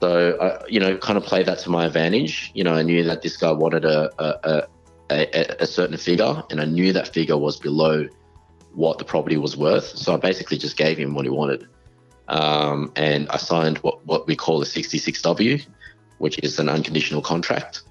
So, 0.00 0.36
I, 0.40 0.66
you 0.66 0.80
know, 0.80 0.96
kind 0.98 1.16
of 1.16 1.24
played 1.24 1.46
that 1.46 1.58
to 1.60 1.70
my 1.70 1.86
advantage. 1.86 2.50
You 2.54 2.64
know, 2.64 2.74
I 2.74 2.82
knew 2.82 3.04
that 3.04 3.22
this 3.22 3.36
guy 3.36 3.52
wanted 3.52 3.84
a, 3.84 4.10
a, 4.18 4.66
a, 5.10 5.62
a, 5.62 5.66
certain 5.66 5.96
figure, 5.96 6.42
and 6.50 6.60
I 6.60 6.64
knew 6.64 6.92
that 6.92 7.12
figure 7.12 7.36
was 7.36 7.58
below 7.58 8.08
what 8.74 8.98
the 8.98 9.04
property 9.04 9.36
was 9.36 9.56
worth. 9.56 9.84
So 9.84 10.14
I 10.14 10.16
basically 10.16 10.58
just 10.58 10.76
gave 10.76 10.98
him 10.98 11.14
what 11.14 11.24
he 11.24 11.30
wanted, 11.30 11.66
um, 12.28 12.92
and 12.96 13.28
I 13.30 13.36
signed 13.36 13.78
what 13.78 14.04
what 14.06 14.26
we 14.26 14.36
call 14.36 14.62
a 14.62 14.64
66W, 14.64 15.64
which 16.18 16.38
is 16.40 16.58
an 16.58 16.68
unconditional 16.68 17.22
contract. 17.22 17.82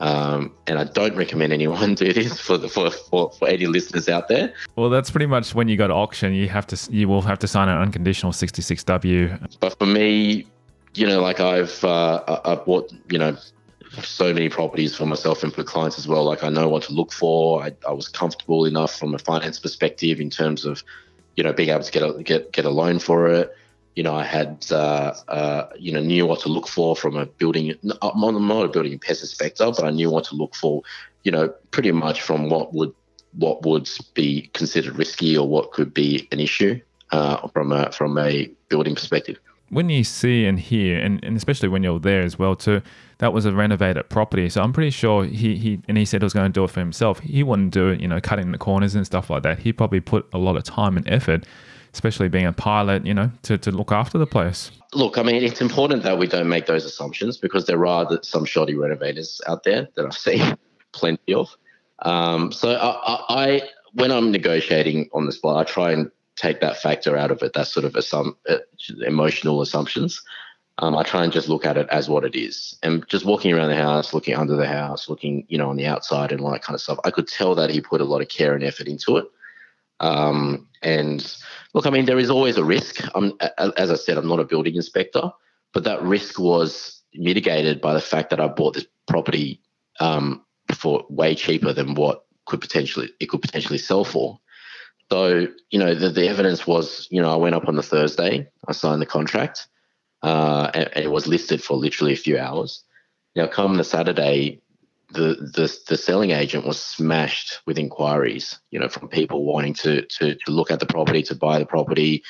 Um, 0.00 0.52
and 0.66 0.78
I 0.78 0.84
don't 0.84 1.16
recommend 1.16 1.52
anyone 1.52 1.94
do 1.94 2.12
this 2.12 2.40
for, 2.40 2.58
the, 2.58 2.68
for, 2.68 2.90
for 2.90 3.30
for 3.30 3.48
any 3.48 3.66
listeners 3.66 4.08
out 4.08 4.28
there. 4.28 4.52
Well, 4.76 4.90
that's 4.90 5.10
pretty 5.10 5.26
much 5.26 5.54
when 5.54 5.68
you 5.68 5.76
go 5.76 5.88
to 5.88 5.94
auction, 5.94 6.34
you 6.34 6.48
have 6.48 6.66
to 6.68 6.92
you 6.92 7.08
will 7.08 7.22
have 7.22 7.38
to 7.40 7.46
sign 7.46 7.68
an 7.68 7.78
unconditional 7.78 8.32
66W. 8.32 9.56
But 9.60 9.78
for 9.78 9.86
me, 9.86 10.46
you 10.94 11.06
know, 11.06 11.20
like 11.20 11.40
I've 11.40 11.82
uh, 11.84 12.40
I've 12.44 12.64
bought 12.64 12.92
you 13.10 13.18
know 13.18 13.36
so 14.02 14.32
many 14.32 14.48
properties 14.48 14.96
for 14.96 15.06
myself 15.06 15.42
and 15.42 15.52
for 15.52 15.62
clients 15.62 15.98
as 15.98 16.08
well. 16.08 16.24
Like 16.24 16.42
I 16.42 16.48
know 16.48 16.68
what 16.68 16.82
to 16.84 16.92
look 16.92 17.12
for. 17.12 17.62
I, 17.62 17.72
I 17.86 17.92
was 17.92 18.08
comfortable 18.08 18.64
enough 18.64 18.98
from 18.98 19.14
a 19.14 19.18
finance 19.18 19.58
perspective 19.58 20.20
in 20.20 20.30
terms 20.30 20.64
of, 20.64 20.82
you 21.36 21.44
know, 21.44 21.52
being 21.52 21.70
able 21.70 21.82
to 21.82 21.92
get 21.92 22.02
a, 22.02 22.22
get 22.22 22.52
get 22.52 22.64
a 22.64 22.70
loan 22.70 22.98
for 22.98 23.28
it. 23.28 23.54
You 23.96 24.02
know, 24.02 24.14
I 24.14 24.24
had, 24.24 24.66
uh, 24.72 25.14
uh, 25.28 25.68
you 25.78 25.92
know, 25.92 26.00
knew 26.00 26.26
what 26.26 26.40
to 26.40 26.48
look 26.48 26.66
for 26.66 26.96
from 26.96 27.16
a 27.16 27.26
building. 27.26 27.74
I'm 28.02 28.48
not 28.48 28.64
a 28.64 28.68
building 28.68 28.98
pest 28.98 29.22
inspector, 29.22 29.66
but 29.66 29.84
I 29.84 29.90
knew 29.90 30.10
what 30.10 30.24
to 30.24 30.34
look 30.34 30.54
for. 30.54 30.82
You 31.22 31.30
know, 31.30 31.48
pretty 31.70 31.92
much 31.92 32.22
from 32.22 32.50
what 32.50 32.74
would 32.74 32.92
what 33.38 33.64
would 33.64 33.88
be 34.14 34.50
considered 34.52 34.96
risky 34.96 35.36
or 35.36 35.48
what 35.48 35.72
could 35.72 35.94
be 35.94 36.28
an 36.32 36.40
issue 36.40 36.80
uh, 37.12 37.46
from 37.48 37.72
a 37.72 37.92
from 37.92 38.18
a 38.18 38.50
building 38.68 38.94
perspective 38.94 39.38
when 39.74 39.88
you 39.88 40.04
see 40.04 40.46
and 40.46 40.60
hear, 40.60 40.98
and, 40.98 41.22
and 41.24 41.36
especially 41.36 41.68
when 41.68 41.82
you're 41.82 41.98
there 41.98 42.22
as 42.22 42.38
well 42.38 42.54
too, 42.54 42.80
that 43.18 43.32
was 43.32 43.46
a 43.46 43.52
renovated 43.52 44.08
property. 44.08 44.48
So 44.48 44.62
I'm 44.62 44.72
pretty 44.72 44.90
sure 44.90 45.24
he, 45.24 45.56
he 45.56 45.80
and 45.88 45.96
he 45.96 46.04
said 46.04 46.22
he 46.22 46.24
was 46.24 46.32
going 46.32 46.50
to 46.50 46.52
do 46.52 46.64
it 46.64 46.70
for 46.70 46.80
himself. 46.80 47.20
He 47.20 47.42
wouldn't 47.42 47.72
do 47.72 47.88
it, 47.88 48.00
you 48.00 48.08
know, 48.08 48.20
cutting 48.20 48.52
the 48.52 48.58
corners 48.58 48.94
and 48.94 49.06
stuff 49.06 49.30
like 49.30 49.42
that. 49.42 49.60
He 49.60 49.72
probably 49.72 50.00
put 50.00 50.26
a 50.32 50.38
lot 50.38 50.56
of 50.56 50.64
time 50.64 50.96
and 50.96 51.08
effort, 51.08 51.46
especially 51.92 52.28
being 52.28 52.46
a 52.46 52.52
pilot, 52.52 53.06
you 53.06 53.14
know, 53.14 53.30
to, 53.42 53.58
to 53.58 53.70
look 53.70 53.92
after 53.92 54.18
the 54.18 54.26
place. 54.26 54.70
Look, 54.92 55.18
I 55.18 55.22
mean, 55.22 55.42
it's 55.42 55.60
important 55.60 56.02
that 56.02 56.18
we 56.18 56.26
don't 56.26 56.48
make 56.48 56.66
those 56.66 56.84
assumptions 56.84 57.36
because 57.36 57.66
there 57.66 57.84
are 57.86 58.18
some 58.22 58.44
shoddy 58.44 58.74
renovators 58.74 59.40
out 59.46 59.64
there 59.64 59.88
that 59.96 60.06
I've 60.06 60.14
seen 60.16 60.56
plenty 60.92 61.34
of. 61.34 61.54
Um, 62.00 62.52
so 62.52 62.74
I, 62.74 63.24
I, 63.28 63.62
when 63.94 64.10
I'm 64.10 64.30
negotiating 64.30 65.08
on 65.12 65.26
the 65.26 65.32
spot, 65.32 65.56
I 65.56 65.70
try 65.70 65.92
and 65.92 66.10
take 66.36 66.60
that 66.60 66.78
factor 66.78 67.16
out 67.16 67.30
of 67.30 67.42
it. 67.42 67.52
That 67.52 67.68
sort 67.68 67.84
of 67.84 67.92
assum- 67.92 68.36
uh, 68.48 68.58
emotional 69.06 69.62
assumptions. 69.62 70.22
Um, 70.78 70.96
I 70.96 71.04
try 71.04 71.22
and 71.22 71.32
just 71.32 71.48
look 71.48 71.64
at 71.64 71.76
it 71.76 71.86
as 71.90 72.08
what 72.08 72.24
it 72.24 72.34
is. 72.34 72.76
And 72.82 73.06
just 73.08 73.24
walking 73.24 73.52
around 73.52 73.68
the 73.68 73.76
house, 73.76 74.12
looking 74.12 74.34
under 74.34 74.56
the 74.56 74.66
house, 74.66 75.08
looking, 75.08 75.46
you 75.48 75.56
know, 75.56 75.70
on 75.70 75.76
the 75.76 75.86
outside 75.86 76.32
and 76.32 76.40
all 76.40 76.50
that 76.50 76.62
kind 76.62 76.74
of 76.74 76.80
stuff, 76.80 76.98
I 77.04 77.10
could 77.10 77.28
tell 77.28 77.54
that 77.54 77.70
he 77.70 77.80
put 77.80 78.00
a 78.00 78.04
lot 78.04 78.20
of 78.20 78.28
care 78.28 78.54
and 78.54 78.64
effort 78.64 78.88
into 78.88 79.16
it. 79.18 79.26
Um, 80.00 80.68
and 80.82 81.36
look, 81.72 81.86
I 81.86 81.90
mean, 81.90 82.06
there 82.06 82.18
is 82.18 82.30
always 82.30 82.56
a 82.56 82.64
risk. 82.64 83.04
I'm, 83.14 83.34
as 83.78 83.90
I 83.90 83.94
said, 83.94 84.18
I'm 84.18 84.28
not 84.28 84.40
a 84.40 84.44
building 84.44 84.74
inspector, 84.74 85.30
but 85.72 85.84
that 85.84 86.02
risk 86.02 86.40
was 86.40 87.02
mitigated 87.14 87.80
by 87.80 87.94
the 87.94 88.00
fact 88.00 88.30
that 88.30 88.40
I 88.40 88.48
bought 88.48 88.74
this 88.74 88.86
property 89.06 89.60
um, 90.00 90.44
for 90.74 91.06
way 91.08 91.36
cheaper 91.36 91.72
than 91.72 91.94
what 91.94 92.24
could 92.46 92.60
potentially 92.60 93.10
it 93.20 93.26
could 93.26 93.40
potentially 93.40 93.78
sell 93.78 94.04
for. 94.04 94.38
So, 95.10 95.46
you 95.70 95.78
know, 95.78 95.94
the, 95.94 96.10
the 96.10 96.28
evidence 96.28 96.66
was, 96.66 97.06
you 97.10 97.22
know, 97.22 97.30
I 97.30 97.36
went 97.36 97.54
up 97.54 97.68
on 97.68 97.76
the 97.76 97.82
Thursday, 97.82 98.48
I 98.66 98.72
signed 98.72 99.00
the 99.00 99.06
contract, 99.06 99.68
uh, 100.24 100.70
and, 100.72 100.90
it 100.96 101.10
was 101.10 101.26
listed 101.26 101.62
for 101.62 101.76
literally 101.76 102.14
a 102.14 102.16
few 102.16 102.38
hours. 102.38 102.82
Now, 103.36 103.46
come 103.46 103.76
the 103.76 103.84
Saturday, 103.84 104.62
the, 105.10 105.36
the 105.54 105.78
the 105.86 105.96
selling 105.98 106.30
agent 106.30 106.66
was 106.66 106.80
smashed 106.80 107.60
with 107.66 107.78
inquiries, 107.78 108.58
you 108.70 108.80
know, 108.80 108.88
from 108.88 109.08
people 109.08 109.44
wanting 109.44 109.74
to 109.74 110.02
to, 110.02 110.34
to 110.34 110.50
look 110.50 110.70
at 110.70 110.80
the 110.80 110.86
property, 110.86 111.22
to 111.24 111.34
buy 111.34 111.58
the 111.58 111.66
property, 111.66 112.22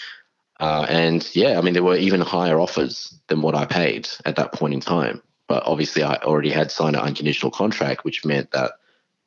uh, 0.59 0.87
and 0.89 1.29
yeah, 1.37 1.57
I 1.57 1.63
mean, 1.63 1.75
there 1.75 1.85
were 1.85 1.97
even 1.97 2.21
higher 2.21 2.61
offers 2.61 3.17
than 3.29 3.43
what 3.43 3.55
I 3.55 3.65
paid 3.65 4.09
at 4.25 4.37
that 4.37 4.53
point 4.53 4.75
in 4.75 4.81
time. 4.81 5.23
But 5.47 5.63
obviously, 5.65 6.03
I 6.03 6.17
already 6.17 6.51
had 6.51 6.73
signed 6.73 6.97
an 6.97 7.03
unconditional 7.03 7.53
contract, 7.53 8.05
which 8.05 8.25
meant 8.25 8.51
that 8.51 8.73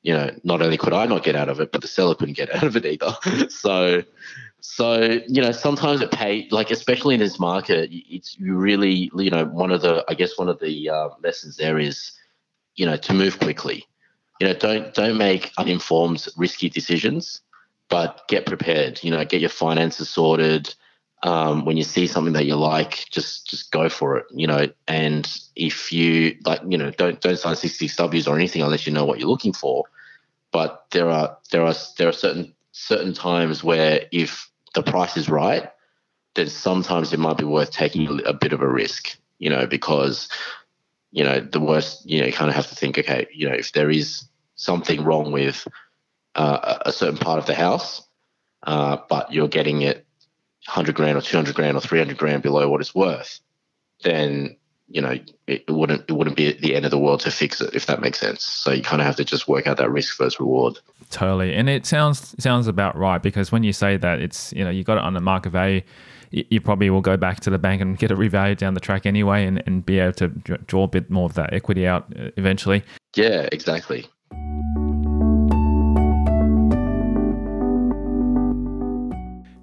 you 0.01 0.13
know, 0.13 0.29
not 0.43 0.61
only 0.61 0.77
could 0.77 0.93
I 0.93 1.05
not 1.05 1.23
get 1.23 1.35
out 1.35 1.49
of 1.49 1.59
it, 1.59 1.71
but 1.71 1.81
the 1.81 1.87
seller 1.87 2.15
couldn't 2.15 2.37
get 2.37 2.53
out 2.53 2.63
of 2.63 2.75
it 2.75 2.85
either. 2.85 3.49
so, 3.49 4.03
so 4.61 5.19
you 5.27 5.41
know, 5.41 5.51
sometimes 5.51 6.01
it 6.01 6.11
pay 6.11 6.47
like 6.51 6.71
especially 6.71 7.13
in 7.13 7.19
this 7.19 7.39
market, 7.39 7.89
it's 7.91 8.37
you 8.39 8.55
really 8.55 9.11
you 9.15 9.29
know 9.29 9.45
one 9.45 9.71
of 9.71 9.81
the 9.81 10.03
I 10.07 10.13
guess 10.13 10.37
one 10.37 10.49
of 10.49 10.59
the 10.59 10.89
uh, 10.89 11.09
lessons 11.23 11.57
there 11.57 11.77
is 11.77 12.11
you 12.75 12.85
know 12.85 12.97
to 12.97 13.13
move 13.13 13.39
quickly. 13.39 13.85
You 14.39 14.47
know, 14.47 14.53
don't 14.53 14.93
don't 14.93 15.17
make 15.17 15.51
uninformed, 15.57 16.27
risky 16.37 16.69
decisions, 16.69 17.41
but 17.89 18.27
get 18.27 18.45
prepared. 18.45 19.03
You 19.03 19.11
know, 19.11 19.23
get 19.25 19.41
your 19.41 19.49
finances 19.49 20.09
sorted. 20.09 20.73
Um, 21.23 21.65
when 21.65 21.77
you 21.77 21.83
see 21.83 22.05
something 22.05 22.33
that 22.33 22.45
you 22.45 22.55
like, 22.55 23.05
just 23.09 23.47
just 23.47 23.71
go 23.71 23.89
for 23.89 24.17
it. 24.17 24.25
You 24.31 24.47
know, 24.47 24.67
and 24.87 25.31
if 25.55 25.91
you 25.91 26.35
like, 26.45 26.61
you 26.67 26.77
know, 26.77 26.91
don't 26.91 27.21
don't 27.21 27.37
sign 27.37 27.55
sixty 27.55 27.87
Ws 27.87 28.27
or 28.27 28.35
anything 28.35 28.61
unless 28.63 28.87
you 28.87 28.93
know 28.93 29.05
what 29.05 29.19
you're 29.19 29.29
looking 29.29 29.53
for. 29.53 29.85
But 30.51 30.85
there 30.91 31.09
are 31.09 31.37
there 31.51 31.63
are 31.63 31.75
there 31.97 32.07
are 32.07 32.13
certain 32.13 32.53
certain 32.77 33.13
times 33.13 33.63
where 33.63 34.05
if 34.11 34.49
the 34.75 34.83
price 34.83 35.17
is 35.17 35.29
right, 35.29 35.71
then 36.35 36.47
sometimes 36.47 37.11
it 37.11 37.19
might 37.19 37.37
be 37.37 37.43
worth 37.43 37.71
taking 37.71 38.21
a 38.25 38.33
bit 38.33 38.53
of 38.53 38.61
a 38.61 38.67
risk. 38.67 39.17
You 39.39 39.49
know, 39.49 39.67
because 39.67 40.29
you 41.11 41.23
know, 41.23 41.39
the 41.39 41.59
worst, 41.59 42.05
you 42.05 42.19
know, 42.19 42.27
you 42.27 42.33
kind 42.33 42.49
of 42.49 42.55
have 42.55 42.67
to 42.67 42.75
think, 42.75 42.99
okay, 42.99 43.27
you 43.33 43.47
know, 43.47 43.55
if 43.55 43.71
there 43.71 43.89
is 43.89 44.25
something 44.55 45.03
wrong 45.03 45.31
with 45.31 45.67
uh, 46.35 46.77
a 46.85 46.91
certain 46.91 47.17
part 47.17 47.39
of 47.39 47.45
the 47.45 47.55
house, 47.55 48.03
uh, 48.63 48.97
but 49.09 49.31
you're 49.31 49.47
getting 49.47 49.81
it 49.81 50.05
100 50.65 50.95
grand 50.95 51.17
or 51.17 51.21
200 51.21 51.55
grand 51.55 51.77
or 51.77 51.81
300 51.81 52.17
grand 52.17 52.43
below 52.43 52.69
what 52.69 52.81
it's 52.81 52.93
worth, 52.93 53.39
then 54.03 54.57
you 54.89 55.01
know 55.01 55.17
it 55.47 55.63
wouldn't 55.69 56.09
it 56.09 56.13
wouldn't 56.13 56.37
be 56.37 56.53
the 56.53 56.75
end 56.75 56.85
of 56.85 56.91
the 56.91 56.99
world 56.99 57.19
to 57.21 57.31
fix 57.31 57.61
it 57.61 57.73
if 57.73 57.85
that 57.87 58.01
makes 58.01 58.19
sense. 58.19 58.43
So 58.43 58.71
you 58.71 58.81
kind 58.81 59.01
of 59.01 59.05
have 59.05 59.15
to 59.17 59.25
just 59.25 59.47
work 59.47 59.67
out 59.67 59.77
that 59.77 59.91
risk 59.91 60.17
versus 60.17 60.39
reward. 60.39 60.79
Totally, 61.09 61.53
and 61.53 61.69
it 61.69 61.85
sounds 61.85 62.35
sounds 62.41 62.67
about 62.67 62.97
right 62.97 63.21
because 63.21 63.51
when 63.51 63.63
you 63.63 63.73
say 63.73 63.97
that 63.97 64.19
it's 64.19 64.53
you 64.53 64.63
know 64.63 64.69
you 64.69 64.83
got 64.83 64.97
it 64.97 65.03
under 65.03 65.19
the 65.19 65.23
market 65.23 65.51
value 65.51 65.81
you 66.31 66.59
probably 66.59 66.89
will 66.89 67.01
go 67.01 67.17
back 67.17 67.39
to 67.41 67.49
the 67.49 67.57
bank 67.57 67.81
and 67.81 67.97
get 67.97 68.11
it 68.11 68.17
revalued 68.17 68.57
down 68.57 68.73
the 68.73 68.79
track 68.79 69.05
anyway 69.05 69.45
and, 69.45 69.63
and 69.65 69.85
be 69.85 69.99
able 69.99 70.13
to 70.13 70.27
draw 70.27 70.83
a 70.83 70.87
bit 70.87 71.09
more 71.09 71.25
of 71.25 71.33
that 71.35 71.53
equity 71.53 71.87
out 71.87 72.11
uh, 72.19 72.29
eventually. 72.37 72.83
Yeah, 73.15 73.47
exactly. 73.51 74.07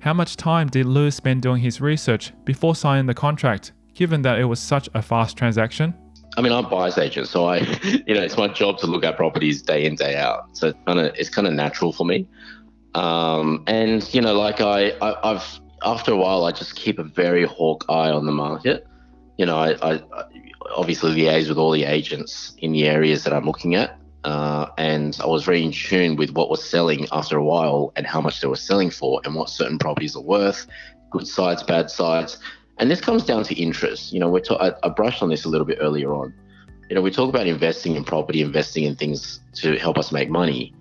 How 0.00 0.12
much 0.12 0.36
time 0.36 0.68
did 0.68 0.84
Loo 0.84 1.10
spend 1.10 1.42
doing 1.42 1.62
his 1.62 1.80
research 1.80 2.32
before 2.44 2.74
signing 2.74 3.06
the 3.06 3.14
contract, 3.14 3.72
given 3.94 4.22
that 4.22 4.38
it 4.38 4.44
was 4.44 4.60
such 4.60 4.88
a 4.94 5.02
fast 5.02 5.36
transaction? 5.36 5.94
I 6.36 6.40
mean, 6.40 6.52
I'm 6.52 6.64
a 6.64 6.68
buyer's 6.68 6.98
agent, 6.98 7.28
so 7.28 7.46
I, 7.46 7.58
you 8.06 8.14
know, 8.14 8.22
it's 8.22 8.36
my 8.36 8.48
job 8.48 8.78
to 8.78 8.86
look 8.86 9.04
at 9.04 9.16
properties 9.16 9.62
day 9.62 9.84
in, 9.84 9.94
day 9.94 10.16
out. 10.16 10.56
So 10.56 10.68
it's 10.68 10.78
kind 10.86 10.98
of, 10.98 11.14
it's 11.16 11.30
kind 11.30 11.46
of 11.46 11.54
natural 11.54 11.92
for 11.92 12.04
me. 12.04 12.28
Um, 12.94 13.64
and 13.66 14.12
you 14.14 14.20
know, 14.20 14.34
like 14.34 14.60
I, 14.60 14.92
I, 15.00 15.32
have 15.32 15.60
after 15.84 16.12
a 16.12 16.16
while, 16.16 16.44
I 16.44 16.52
just 16.52 16.76
keep 16.76 16.98
a 16.98 17.04
very 17.04 17.44
hawk 17.44 17.84
eye 17.88 18.10
on 18.10 18.26
the 18.26 18.32
market. 18.32 18.86
You 19.36 19.46
know, 19.46 19.56
I, 19.58 19.94
I 19.94 20.02
obviously 20.74 21.14
liaise 21.14 21.48
with 21.48 21.58
all 21.58 21.72
the 21.72 21.84
agents 21.84 22.54
in 22.58 22.72
the 22.72 22.86
areas 22.86 23.24
that 23.24 23.32
I'm 23.32 23.44
looking 23.44 23.74
at. 23.74 23.98
Uh, 24.24 24.70
and 24.78 25.18
I 25.22 25.26
was 25.26 25.44
very 25.44 25.62
in 25.62 25.72
tune 25.72 26.16
with 26.16 26.30
what 26.30 26.48
was 26.48 26.68
selling 26.68 27.06
after 27.12 27.36
a 27.36 27.44
while 27.44 27.92
and 27.96 28.06
how 28.06 28.22
much 28.22 28.40
they 28.40 28.48
were 28.48 28.56
selling 28.56 28.90
for 28.90 29.20
and 29.24 29.34
what 29.34 29.50
certain 29.50 29.78
properties 29.78 30.16
are 30.16 30.22
worth, 30.22 30.66
good 31.10 31.26
sides, 31.26 31.62
bad 31.62 31.90
sides. 31.90 32.38
And 32.78 32.90
this 32.90 33.00
comes 33.00 33.24
down 33.24 33.44
to 33.44 33.54
interest. 33.54 34.12
You 34.12 34.20
know, 34.20 34.28
we're 34.28 34.42
I, 34.50 34.72
I 34.82 34.88
brushed 34.88 35.22
on 35.22 35.30
this 35.30 35.44
a 35.44 35.48
little 35.48 35.66
bit 35.66 35.78
earlier 35.80 36.12
on. 36.12 36.34
You 36.88 36.96
know, 36.96 37.02
we 37.02 37.10
talk 37.10 37.28
about 37.28 37.46
investing 37.46 37.96
in 37.96 38.04
property, 38.04 38.42
investing 38.42 38.84
in 38.84 38.96
things 38.96 39.40
to 39.54 39.76
help 39.78 39.96
us 39.96 40.12
make 40.12 40.28
money. 40.28 40.74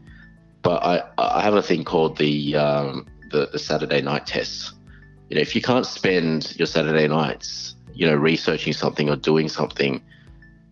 But 0.62 0.84
I, 0.84 1.04
I 1.18 1.42
have 1.42 1.56
a 1.56 1.62
thing 1.62 1.84
called 1.84 2.18
the, 2.18 2.56
um, 2.56 3.08
the, 3.32 3.50
the 3.52 3.60
Saturday 3.60 4.02
night 4.02 4.26
test 4.26 4.74
you 5.34 5.36
know, 5.36 5.42
if 5.42 5.56
you 5.56 5.64
can't 5.64 5.86
spend 5.86 6.56
your 6.60 6.68
Saturday 6.68 7.08
nights, 7.08 7.74
you 7.94 8.06
know, 8.06 8.14
researching 8.14 8.72
something 8.72 9.10
or 9.10 9.16
doing 9.16 9.50
something, 9.50 10.00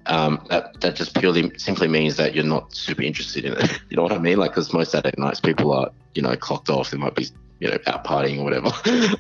um, 0.06 0.46
that 0.50 0.80
that 0.82 0.96
just 0.96 1.20
purely 1.20 1.52
simply 1.58 1.88
means 1.88 2.16
that 2.18 2.36
you're 2.36 2.44
not 2.44 2.72
super 2.76 3.02
interested 3.02 3.44
in 3.44 3.54
it. 3.54 3.82
you 3.90 3.98
know 3.98 4.04
what 4.04 4.12
I 4.12 4.20
mean? 4.20 4.38
Like, 4.38 4.52
because 4.52 4.72
most 4.72 4.92
Saturday 4.92 5.20
nights 5.20 5.40
people 5.40 5.74
are, 5.74 5.90
you 6.14 6.22
know, 6.22 6.36
clocked 6.36 6.70
off. 6.70 6.92
They 6.92 7.00
might 7.00 7.16
be, 7.16 7.26
you 7.62 7.70
know, 7.70 7.78
out 7.88 8.04
partying 8.04 8.40
or 8.40 8.44
whatever. 8.44 8.72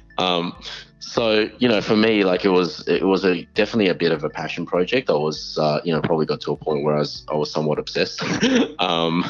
um, 0.18 0.54
so 1.00 1.50
you 1.60 1.70
know, 1.70 1.80
for 1.82 1.96
me, 1.96 2.26
like 2.26 2.44
it 2.44 2.50
was 2.50 2.86
it 2.88 3.04
was 3.04 3.24
a 3.24 3.46
definitely 3.54 3.88
a 3.88 3.96
bit 3.96 4.12
of 4.12 4.26
a 4.26 4.30
passion 4.30 4.66
project. 4.66 5.10
I 5.10 5.14
was, 5.14 5.58
uh, 5.58 5.80
you 5.86 5.94
know, 5.94 6.02
probably 6.02 6.26
got 6.26 6.42
to 6.42 6.52
a 6.52 6.58
point 6.58 6.84
where 6.84 6.96
I 6.96 7.00
was 7.00 7.26
I 7.30 7.36
was 7.36 7.52
somewhat 7.52 7.80
obsessed, 7.80 8.22
um, 8.80 9.24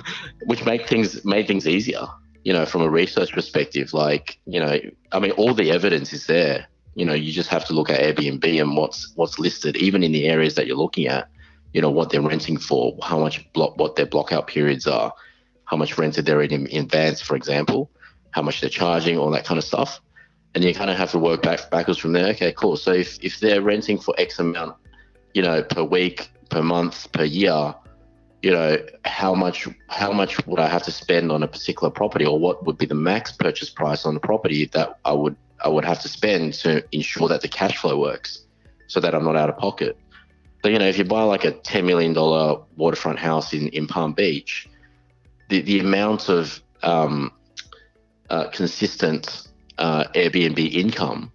which 0.46 0.66
made 0.66 0.88
things 0.88 1.24
made 1.24 1.46
things 1.46 1.68
easier 1.68 2.08
you 2.44 2.54
know, 2.54 2.66
from 2.66 2.82
a 2.82 2.90
research 2.90 3.32
perspective, 3.32 3.94
like, 3.94 4.40
you 4.46 4.60
know, 4.60 4.80
I 5.12 5.20
mean, 5.20 5.32
all 5.32 5.54
the 5.54 5.72
evidence 5.72 6.12
is 6.12 6.26
there. 6.26 6.68
You 6.96 7.06
know, 7.06 7.14
you 7.14 7.32
just 7.32 7.50
have 7.50 7.66
to 7.66 7.74
look 7.74 7.90
at 7.90 8.00
Airbnb 8.00 8.62
and 8.62 8.76
what's 8.76 9.14
what's 9.16 9.40
listed, 9.40 9.78
even 9.78 10.04
in 10.04 10.12
the 10.12 10.28
areas 10.28 10.56
that 10.56 10.68
you're 10.68 10.78
looking 10.78 11.08
at. 11.08 11.30
You 11.74 11.82
know, 11.82 11.90
what 11.90 12.10
they're 12.10 12.22
renting 12.22 12.58
for, 12.58 12.98
how 13.02 13.20
much 13.20 13.52
block, 13.54 13.78
what 13.78 13.96
their 13.96 14.06
blockout 14.06 14.48
periods 14.48 14.88
are, 14.88 15.14
how 15.64 15.78
much 15.78 15.98
rented 15.98 16.26
they're 16.26 16.42
in 16.42 16.68
in 16.68 16.84
advance, 16.84 17.22
for 17.22 17.36
example, 17.36 17.90
how 18.32 18.42
much 18.42 18.62
they're 18.62 18.70
charging, 18.70 19.18
all 19.18 19.30
that 19.32 19.46
kind 19.46 19.58
of 19.58 19.64
stuff. 19.64 20.02
And 20.54 20.64
you 20.64 20.74
kind 20.74 20.90
of 20.90 20.98
have 20.98 21.12
to 21.12 21.20
work 21.20 21.44
back 21.44 21.70
backwards 21.70 22.00
from 22.00 22.12
there. 22.12 22.28
Okay, 22.28 22.52
cool. 22.54 22.76
So 22.76 22.92
if 22.92 23.18
if 23.24 23.40
they're 23.40 23.62
renting 23.62 23.98
for 23.98 24.14
X 24.18 24.40
amount, 24.40 24.76
you 25.34 25.42
know, 25.42 25.64
per 25.64 25.84
week, 25.84 26.30
per 26.50 26.62
month, 26.62 27.10
per 27.14 27.24
year, 27.24 27.74
you 28.42 28.52
know 28.52 28.78
how 29.06 29.34
much 29.34 29.68
how 29.88 30.12
much 30.12 30.46
would 30.48 30.60
I 30.60 30.68
have 30.68 30.84
to 30.84 30.92
spend 30.92 31.32
on 31.32 31.44
a 31.44 31.48
particular 31.48 31.90
property, 31.90 32.26
or 32.26 32.38
what 32.38 32.66
would 32.66 32.78
be 32.78 32.86
the 32.86 32.96
max 32.96 33.32
purchase 33.32 33.70
price 33.70 34.06
on 34.06 34.14
the 34.14 34.20
property 34.20 34.66
that 34.74 35.00
I 35.06 35.14
would 35.14 35.36
I 35.64 35.70
would 35.70 35.86
have 35.86 36.02
to 36.02 36.10
spend 36.10 36.54
to 36.56 36.84
ensure 36.92 37.30
that 37.30 37.42
the 37.42 37.48
cash 37.48 37.78
flow 37.78 38.00
works, 38.00 38.46
so 38.88 39.00
that 39.00 39.16
I'm 39.16 39.24
not 39.24 39.38
out 39.38 39.50
of 39.50 39.58
pocket. 39.58 39.98
So 40.64 40.70
you 40.70 40.80
know, 40.80 40.88
if 40.88 40.98
you 40.98 41.04
buy 41.04 41.24
like 41.24 41.46
a 41.46 41.52
ten 41.52 41.86
million 41.86 42.14
dollar 42.14 42.62
waterfront 42.76 43.20
house 43.20 43.54
in 43.54 43.70
in 43.70 43.88
Palm 43.88 44.14
Beach, 44.14 44.68
the 45.50 45.62
the 45.62 45.80
amount 45.80 46.28
of 46.28 46.62
um, 46.84 47.32
uh, 48.32 48.50
consistent 48.50 49.50
uh, 49.78 50.06
Airbnb 50.16 50.74
income 50.74 51.32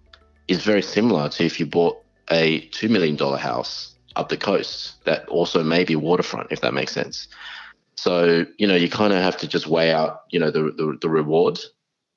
is 0.47 0.63
very 0.63 0.81
similar 0.81 1.29
to 1.29 1.45
if 1.45 1.59
you 1.59 1.65
bought 1.67 2.03
a 2.31 2.61
two 2.71 2.89
million 2.89 3.15
dollar 3.15 3.37
house 3.37 3.95
up 4.15 4.29
the 4.29 4.37
coast 4.37 4.95
that 5.05 5.27
also 5.29 5.63
may 5.63 5.83
be 5.83 5.95
waterfront, 5.95 6.51
if 6.51 6.61
that 6.61 6.73
makes 6.73 6.91
sense. 6.91 7.27
So, 7.95 8.45
you 8.57 8.65
know, 8.67 8.75
you 8.75 8.89
kind 8.89 9.13
of 9.13 9.21
have 9.21 9.37
to 9.37 9.47
just 9.47 9.67
weigh 9.67 9.91
out, 9.91 10.23
you 10.31 10.39
know, 10.39 10.49
the, 10.49 10.71
the, 10.71 10.97
the 10.99 11.09
reward 11.09 11.59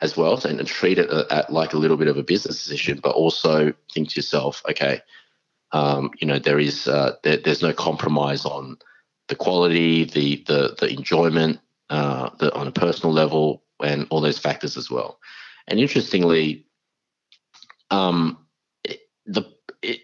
as 0.01 0.17
well 0.17 0.35
and, 0.47 0.59
and 0.59 0.67
treat 0.67 0.99
it 0.99 1.11
at 1.31 1.53
like 1.53 1.75
a 1.75 1.79
little 1.79 1.99
bit 1.99 2.09
of 2.09 2.17
a 2.17 2.23
business 2.23 2.63
decision, 2.63 3.01
but 3.03 3.15
also 3.15 3.75
think 3.93 4.09
to 4.09 4.17
yourself, 4.17 4.63
okay, 4.69 5.03
um, 5.73 6.11
you 6.21 6.27
know, 6.27 6.39
there 6.39 6.59
is, 6.59 6.89
uh, 6.89 7.17
there, 7.23 7.37
there's 7.37 7.63
no 7.63 7.75
compromise 7.75 8.47
on 8.47 8.79
the 9.29 9.37
quality, 9.37 10.05
the, 10.05 10.43
the, 10.47 10.75
the 10.81 10.89
enjoyment, 10.91 11.61
uh, 11.91 12.31
the, 12.39 12.55
on 12.55 12.67
a 12.67 12.73
personal 12.73 13.13
level 13.13 13.63
and 13.85 14.07
all 14.11 14.21
those 14.21 14.39
factors 14.39 14.77
as 14.77 14.91
well. 14.91 15.19
And 15.69 15.79
interestingly, 15.79 16.67
um, 17.91 18.39
the 19.27 19.45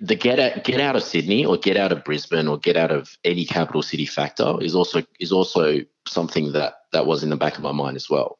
the 0.00 0.14
get 0.14 0.38
out, 0.38 0.64
get 0.64 0.80
out 0.80 0.96
of 0.96 1.02
Sydney 1.02 1.44
or 1.44 1.56
get 1.56 1.76
out 1.76 1.92
of 1.92 2.04
Brisbane 2.04 2.48
or 2.48 2.58
get 2.58 2.76
out 2.76 2.90
of 2.90 3.16
any 3.24 3.44
capital 3.44 3.82
city 3.82 4.06
factor 4.06 4.56
is 4.62 4.74
also 4.74 5.02
is 5.20 5.32
also 5.32 5.80
something 6.08 6.52
that 6.52 6.74
that 6.92 7.06
was 7.06 7.22
in 7.22 7.30
the 7.30 7.36
back 7.36 7.56
of 7.56 7.62
my 7.62 7.72
mind 7.72 7.96
as 7.96 8.08
well. 8.08 8.38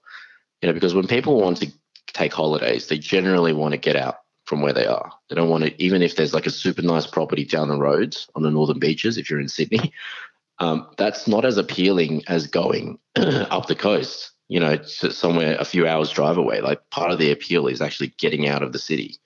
You 0.62 0.68
know, 0.68 0.72
because 0.72 0.94
when 0.94 1.06
people 1.06 1.40
want 1.40 1.58
to 1.58 1.70
take 2.06 2.32
holidays, 2.32 2.86
they 2.86 2.98
generally 2.98 3.52
want 3.52 3.72
to 3.72 3.78
get 3.78 3.96
out 3.96 4.16
from 4.46 4.62
where 4.62 4.72
they 4.72 4.86
are. 4.86 5.12
They 5.28 5.36
don't 5.36 5.50
want 5.50 5.64
to, 5.64 5.82
even 5.82 6.02
if 6.02 6.16
there's 6.16 6.32
like 6.32 6.46
a 6.46 6.50
super 6.50 6.82
nice 6.82 7.06
property 7.06 7.44
down 7.44 7.68
the 7.68 7.78
road 7.78 8.16
on 8.34 8.42
the 8.42 8.50
northern 8.50 8.78
beaches, 8.78 9.18
if 9.18 9.28
you're 9.28 9.40
in 9.40 9.48
Sydney, 9.48 9.92
um, 10.58 10.88
that's 10.96 11.28
not 11.28 11.44
as 11.44 11.58
appealing 11.58 12.22
as 12.28 12.46
going 12.46 12.98
up 13.16 13.66
the 13.66 13.74
coast, 13.74 14.32
you 14.48 14.60
know, 14.60 14.80
somewhere 14.82 15.56
a 15.58 15.64
few 15.64 15.86
hours 15.86 16.10
drive 16.10 16.36
away. 16.36 16.60
Like 16.60 16.88
part 16.90 17.10
of 17.10 17.18
the 17.18 17.32
appeal 17.32 17.66
is 17.66 17.80
actually 17.80 18.14
getting 18.18 18.48
out 18.48 18.62
of 18.62 18.72
the 18.72 18.78
city. 18.78 19.16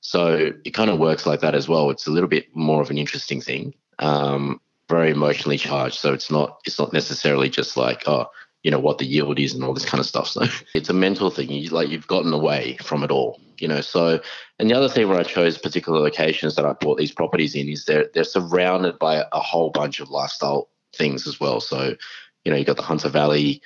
So 0.00 0.52
it 0.64 0.74
kind 0.74 0.90
of 0.90 0.98
works 0.98 1.26
like 1.26 1.40
that 1.40 1.54
as 1.54 1.68
well. 1.68 1.90
It's 1.90 2.06
a 2.06 2.10
little 2.10 2.28
bit 2.28 2.54
more 2.54 2.82
of 2.82 2.90
an 2.90 2.98
interesting 2.98 3.40
thing, 3.40 3.74
um, 3.98 4.60
very 4.88 5.10
emotionally 5.10 5.58
charged. 5.58 5.96
So 5.96 6.12
it's 6.12 6.30
not 6.30 6.60
it's 6.66 6.78
not 6.78 6.92
necessarily 6.92 7.48
just 7.48 7.76
like 7.76 8.04
oh 8.06 8.26
you 8.62 8.70
know 8.70 8.78
what 8.78 8.98
the 8.98 9.06
yield 9.06 9.38
is 9.38 9.54
and 9.54 9.64
all 9.64 9.74
this 9.74 9.84
kind 9.84 10.00
of 10.00 10.06
stuff. 10.06 10.28
So 10.32 10.46
it's 10.74 10.88
a 10.88 10.94
mental 10.94 11.30
thing. 11.30 11.50
You 11.50 11.70
like 11.70 11.88
you've 11.88 12.06
gotten 12.06 12.32
away 12.32 12.76
from 12.82 13.02
it 13.02 13.10
all, 13.10 13.40
you 13.58 13.66
know. 13.66 13.80
So 13.80 14.20
and 14.58 14.70
the 14.70 14.74
other 14.74 14.88
thing 14.88 15.08
where 15.08 15.18
I 15.18 15.24
chose 15.24 15.58
particular 15.58 15.98
locations 15.98 16.54
that 16.56 16.66
I 16.66 16.74
bought 16.74 16.98
these 16.98 17.12
properties 17.12 17.54
in 17.54 17.68
is 17.68 17.84
they're 17.84 18.08
they're 18.14 18.24
surrounded 18.24 18.98
by 18.98 19.24
a 19.32 19.40
whole 19.40 19.70
bunch 19.70 20.00
of 20.00 20.10
lifestyle 20.10 20.68
things 20.94 21.26
as 21.26 21.40
well. 21.40 21.60
So 21.60 21.96
you 22.44 22.52
know 22.52 22.58
you 22.58 22.64
got 22.64 22.76
the 22.76 22.82
Hunter 22.82 23.08
Valley 23.08 23.62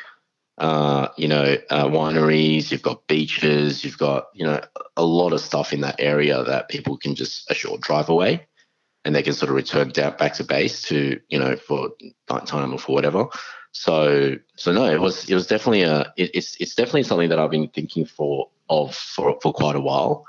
uh, 0.58 1.08
you 1.16 1.28
know, 1.28 1.56
uh, 1.70 1.86
wineries, 1.86 2.70
you've 2.70 2.82
got 2.82 3.06
beaches, 3.06 3.84
you've 3.84 3.98
got, 3.98 4.28
you 4.34 4.44
know, 4.44 4.60
a 4.96 5.04
lot 5.04 5.32
of 5.32 5.40
stuff 5.40 5.72
in 5.72 5.80
that 5.80 5.96
area 5.98 6.42
that 6.44 6.68
people 6.68 6.96
can 6.96 7.14
just 7.14 7.50
a 7.50 7.54
short 7.54 7.80
drive 7.80 8.08
away 8.08 8.46
and 9.04 9.14
they 9.14 9.22
can 9.22 9.32
sort 9.32 9.48
of 9.48 9.56
return 9.56 9.88
down 9.88 10.16
back 10.16 10.34
to 10.34 10.44
base 10.44 10.82
to, 10.82 11.18
you 11.28 11.38
know, 11.38 11.56
for 11.56 11.90
nighttime 12.30 12.72
or 12.72 12.78
for 12.78 12.92
whatever. 12.92 13.26
So, 13.72 14.36
so 14.56 14.72
no, 14.72 14.84
it 14.84 15.00
was, 15.00 15.28
it 15.28 15.34
was 15.34 15.46
definitely 15.46 15.82
a, 15.82 16.12
it, 16.16 16.30
it's, 16.34 16.56
it's 16.56 16.74
definitely 16.74 17.04
something 17.04 17.30
that 17.30 17.38
I've 17.38 17.50
been 17.50 17.68
thinking 17.68 18.04
for 18.04 18.48
of 18.68 18.94
for, 18.94 19.38
for 19.42 19.52
quite 19.52 19.76
a 19.76 19.80
while. 19.80 20.26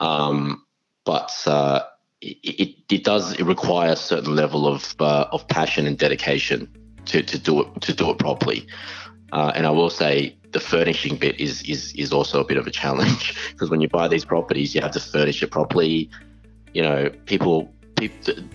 Um, 0.00 0.64
but 1.04 1.32
uh, 1.46 1.82
it, 2.20 2.36
it, 2.42 2.76
it, 2.90 3.04
does 3.04 3.34
it 3.34 3.44
require 3.44 3.92
a 3.92 3.96
certain 3.96 4.34
level 4.34 4.66
of 4.66 4.94
uh, 5.00 5.26
of 5.32 5.46
passion 5.48 5.86
and 5.86 5.98
dedication 5.98 6.68
to, 7.06 7.22
to 7.22 7.38
do 7.38 7.62
it 7.62 7.80
to 7.82 7.94
do 7.94 8.10
it 8.10 8.18
properly. 8.18 8.66
Uh, 9.32 9.50
and 9.54 9.66
I 9.66 9.70
will 9.70 9.90
say 9.90 10.36
the 10.52 10.60
furnishing 10.60 11.16
bit 11.16 11.40
is 11.40 11.62
is 11.62 11.92
is 11.94 12.12
also 12.12 12.40
a 12.40 12.44
bit 12.44 12.58
of 12.58 12.66
a 12.66 12.70
challenge 12.70 13.34
because 13.52 13.70
when 13.70 13.80
you 13.80 13.88
buy 13.88 14.06
these 14.06 14.24
properties, 14.24 14.74
you 14.74 14.80
have 14.82 14.92
to 14.92 15.00
furnish 15.00 15.42
it 15.42 15.50
properly. 15.50 16.10
You 16.74 16.82
know, 16.82 17.10
people 17.26 17.72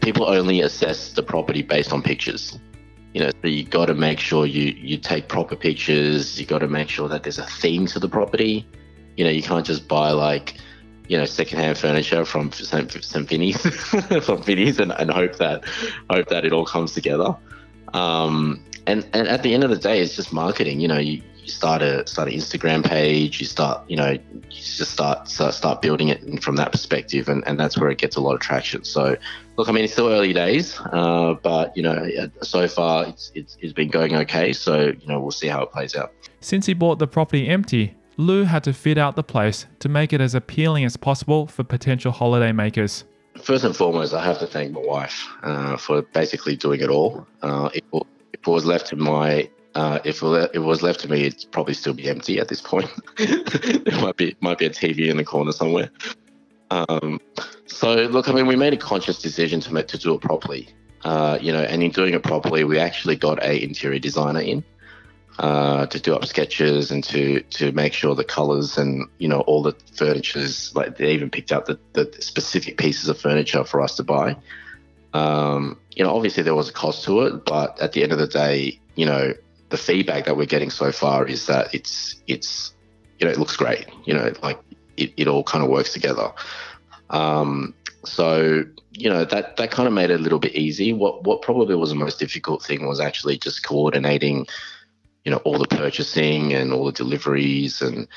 people 0.01 0.27
only 0.27 0.61
assess 0.61 1.13
the 1.13 1.23
property 1.23 1.61
based 1.61 1.91
on 1.91 2.01
pictures. 2.01 2.57
You 3.13 3.21
know, 3.21 3.29
so 3.41 3.47
you 3.47 3.63
got 3.63 3.87
to 3.87 3.95
make 3.95 4.19
sure 4.19 4.45
you 4.45 4.73
you 4.77 4.97
take 4.97 5.27
proper 5.27 5.55
pictures. 5.55 6.39
You 6.39 6.45
got 6.45 6.59
to 6.59 6.67
make 6.67 6.89
sure 6.89 7.09
that 7.09 7.23
there's 7.23 7.39
a 7.39 7.45
theme 7.45 7.87
to 7.87 7.99
the 7.99 8.09
property. 8.09 8.65
You 9.15 9.25
know, 9.25 9.31
you 9.31 9.41
can't 9.41 9.65
just 9.65 9.87
buy 9.87 10.11
like 10.11 10.57
you 11.07 11.17
know 11.17 11.25
secondhand 11.25 11.79
furniture 11.79 12.23
from. 12.25 12.51
St. 12.51 13.27
Vinny's 13.27 13.57
from 14.25 14.43
Vinny's 14.43 14.79
and, 14.79 14.91
and 14.91 15.09
hope 15.09 15.37
that 15.37 15.63
hope 16.11 16.27
that 16.27 16.45
it 16.45 16.53
all 16.53 16.65
comes 16.65 16.93
together. 16.93 17.35
Um, 17.93 18.63
and 18.87 19.07
and 19.13 19.27
at 19.27 19.43
the 19.43 19.53
end 19.53 19.63
of 19.63 19.69
the 19.69 19.77
day, 19.77 20.01
it's 20.01 20.15
just 20.15 20.33
marketing. 20.33 20.79
You 20.79 20.87
know, 20.87 20.97
you, 20.97 21.21
you 21.43 21.49
start 21.49 21.81
a 21.81 22.07
start 22.07 22.29
an 22.29 22.33
Instagram 22.33 22.83
page, 22.83 23.39
you 23.39 23.45
start, 23.45 23.87
you 23.89 23.97
know, 23.97 24.11
you 24.11 24.41
just 24.49 24.91
start 24.91 25.27
start, 25.27 25.53
start 25.53 25.81
building 25.81 26.07
it 26.07 26.41
from 26.41 26.55
that 26.55 26.71
perspective, 26.71 27.29
and, 27.29 27.45
and 27.47 27.59
that's 27.59 27.77
where 27.77 27.89
it 27.89 27.97
gets 27.97 28.15
a 28.15 28.21
lot 28.21 28.33
of 28.33 28.39
traction. 28.39 28.83
So, 28.83 29.15
look, 29.57 29.69
I 29.69 29.71
mean, 29.71 29.83
it's 29.83 29.93
still 29.93 30.09
early 30.09 30.33
days, 30.33 30.79
uh, 30.91 31.35
but 31.43 31.75
you 31.75 31.83
know, 31.83 32.07
so 32.41 32.67
far 32.67 33.07
it's, 33.07 33.31
it's 33.35 33.57
it's 33.61 33.73
been 33.73 33.89
going 33.89 34.15
okay. 34.15 34.53
So, 34.53 34.87
you 34.87 35.07
know, 35.07 35.19
we'll 35.19 35.31
see 35.31 35.47
how 35.47 35.63
it 35.63 35.71
plays 35.71 35.95
out. 35.95 36.13
Since 36.39 36.65
he 36.65 36.73
bought 36.73 36.99
the 36.99 37.07
property 37.07 37.47
empty, 37.47 37.95
Loo 38.15 38.45
had 38.45 38.63
to 38.63 38.73
fit 38.73 38.97
out 38.97 39.15
the 39.15 39.23
place 39.23 39.67
to 39.79 39.89
make 39.89 40.13
it 40.13 40.21
as 40.21 40.33
appealing 40.33 40.85
as 40.85 40.97
possible 40.97 41.45
for 41.47 41.63
potential 41.63 42.11
holiday 42.11 42.51
makers. 42.51 43.03
First 43.43 43.63
and 43.63 43.75
foremost, 43.75 44.13
I 44.15 44.23
have 44.23 44.39
to 44.39 44.47
thank 44.47 44.71
my 44.71 44.81
wife 44.81 45.27
uh, 45.43 45.77
for 45.77 46.01
basically 46.01 46.55
doing 46.55 46.81
it 46.81 46.89
all. 46.89 47.27
Uh, 47.43 47.69
it, 47.73 47.83
if 48.41 48.47
it 48.47 48.51
was 48.51 48.65
left 48.65 48.87
to 48.87 48.95
my 48.95 49.49
uh, 49.75 49.99
if 50.03 50.23
it 50.23 50.59
was 50.59 50.81
left 50.81 51.01
to 51.01 51.07
me, 51.09 51.25
it'd 51.25 51.51
probably 51.51 51.75
still 51.75 51.93
be 51.93 52.09
empty 52.09 52.39
at 52.39 52.47
this 52.47 52.61
point. 52.61 52.89
there 53.17 54.01
might 54.01 54.17
be 54.17 54.35
might 54.41 54.57
be 54.57 54.65
a 54.65 54.71
TV 54.71 55.09
in 55.09 55.17
the 55.17 55.23
corner 55.23 55.51
somewhere. 55.51 55.91
Um, 56.71 57.21
so 57.67 57.93
look, 57.93 58.27
I 58.27 58.33
mean, 58.33 58.47
we 58.47 58.55
made 58.55 58.73
a 58.73 58.77
conscious 58.77 59.21
decision 59.21 59.59
to 59.61 59.73
make, 59.73 59.87
to 59.87 59.97
do 59.97 60.15
it 60.15 60.21
properly. 60.21 60.69
Uh, 61.03 61.37
you 61.39 61.53
know, 61.53 61.61
and 61.61 61.83
in 61.83 61.91
doing 61.91 62.13
it 62.13 62.23
properly, 62.23 62.63
we 62.63 62.79
actually 62.79 63.15
got 63.15 63.41
a 63.43 63.63
interior 63.63 63.99
designer 63.99 64.39
in 64.39 64.63
uh, 65.39 65.85
to 65.85 65.99
do 65.99 66.15
up 66.15 66.25
sketches 66.25 66.89
and 66.89 67.03
to 67.03 67.41
to 67.41 67.71
make 67.71 67.93
sure 67.93 68.15
the 68.15 68.23
colors 68.23 68.77
and 68.77 69.07
you 69.19 69.27
know 69.27 69.41
all 69.41 69.61
the 69.61 69.75
furniture's 69.93 70.75
like 70.75 70.97
they 70.97 71.11
even 71.11 71.29
picked 71.29 71.51
out 71.51 71.67
the, 71.67 71.79
the 71.93 72.11
specific 72.19 72.77
pieces 72.77 73.09
of 73.09 73.19
furniture 73.19 73.63
for 73.63 73.81
us 73.81 73.95
to 73.95 74.03
buy. 74.03 74.35
Um, 75.17 75.79
you 75.95 76.03
know, 76.03 76.15
obviously 76.15 76.43
there 76.43 76.55
was 76.55 76.69
a 76.69 76.73
cost 76.73 77.03
to 77.05 77.21
it, 77.21 77.45
but 77.45 77.81
at 77.81 77.93
the 77.93 78.03
end 78.03 78.11
of 78.11 78.19
the 78.19 78.27
day, 78.27 78.79
you 78.95 79.05
know, 79.05 79.33
the 79.69 79.77
feedback 79.77 80.25
that 80.25 80.37
we're 80.37 80.45
getting 80.45 80.69
so 80.69 80.91
far 80.91 81.25
is 81.27 81.47
that 81.47 81.73
it's 81.73 82.15
it's 82.27 82.73
you 83.19 83.25
know 83.25 83.31
it 83.31 83.39
looks 83.39 83.57
great. 83.57 83.87
You 84.05 84.13
know, 84.13 84.31
like 84.43 84.59
it, 84.95 85.13
it 85.17 85.27
all 85.27 85.43
kind 85.43 85.63
of 85.63 85.69
works 85.69 85.93
together. 85.93 86.31
Um, 87.09 87.73
so 88.05 88.63
you 88.91 89.09
know 89.09 89.25
that 89.25 89.57
that 89.57 89.71
kind 89.71 89.87
of 89.87 89.93
made 89.93 90.11
it 90.11 90.19
a 90.19 90.23
little 90.23 90.39
bit 90.39 90.55
easy. 90.55 90.93
What 90.93 91.23
what 91.23 91.41
probably 91.41 91.75
was 91.75 91.89
the 91.89 91.95
most 91.95 92.19
difficult 92.19 92.63
thing 92.63 92.87
was 92.87 92.99
actually 92.99 93.37
just 93.37 93.65
coordinating, 93.65 94.47
you 95.25 95.31
know, 95.31 95.37
all 95.37 95.57
the 95.57 95.67
purchasing 95.67 96.53
and 96.53 96.71
all 96.71 96.85
the 96.85 96.91
deliveries 96.91 97.81
and 97.81 98.07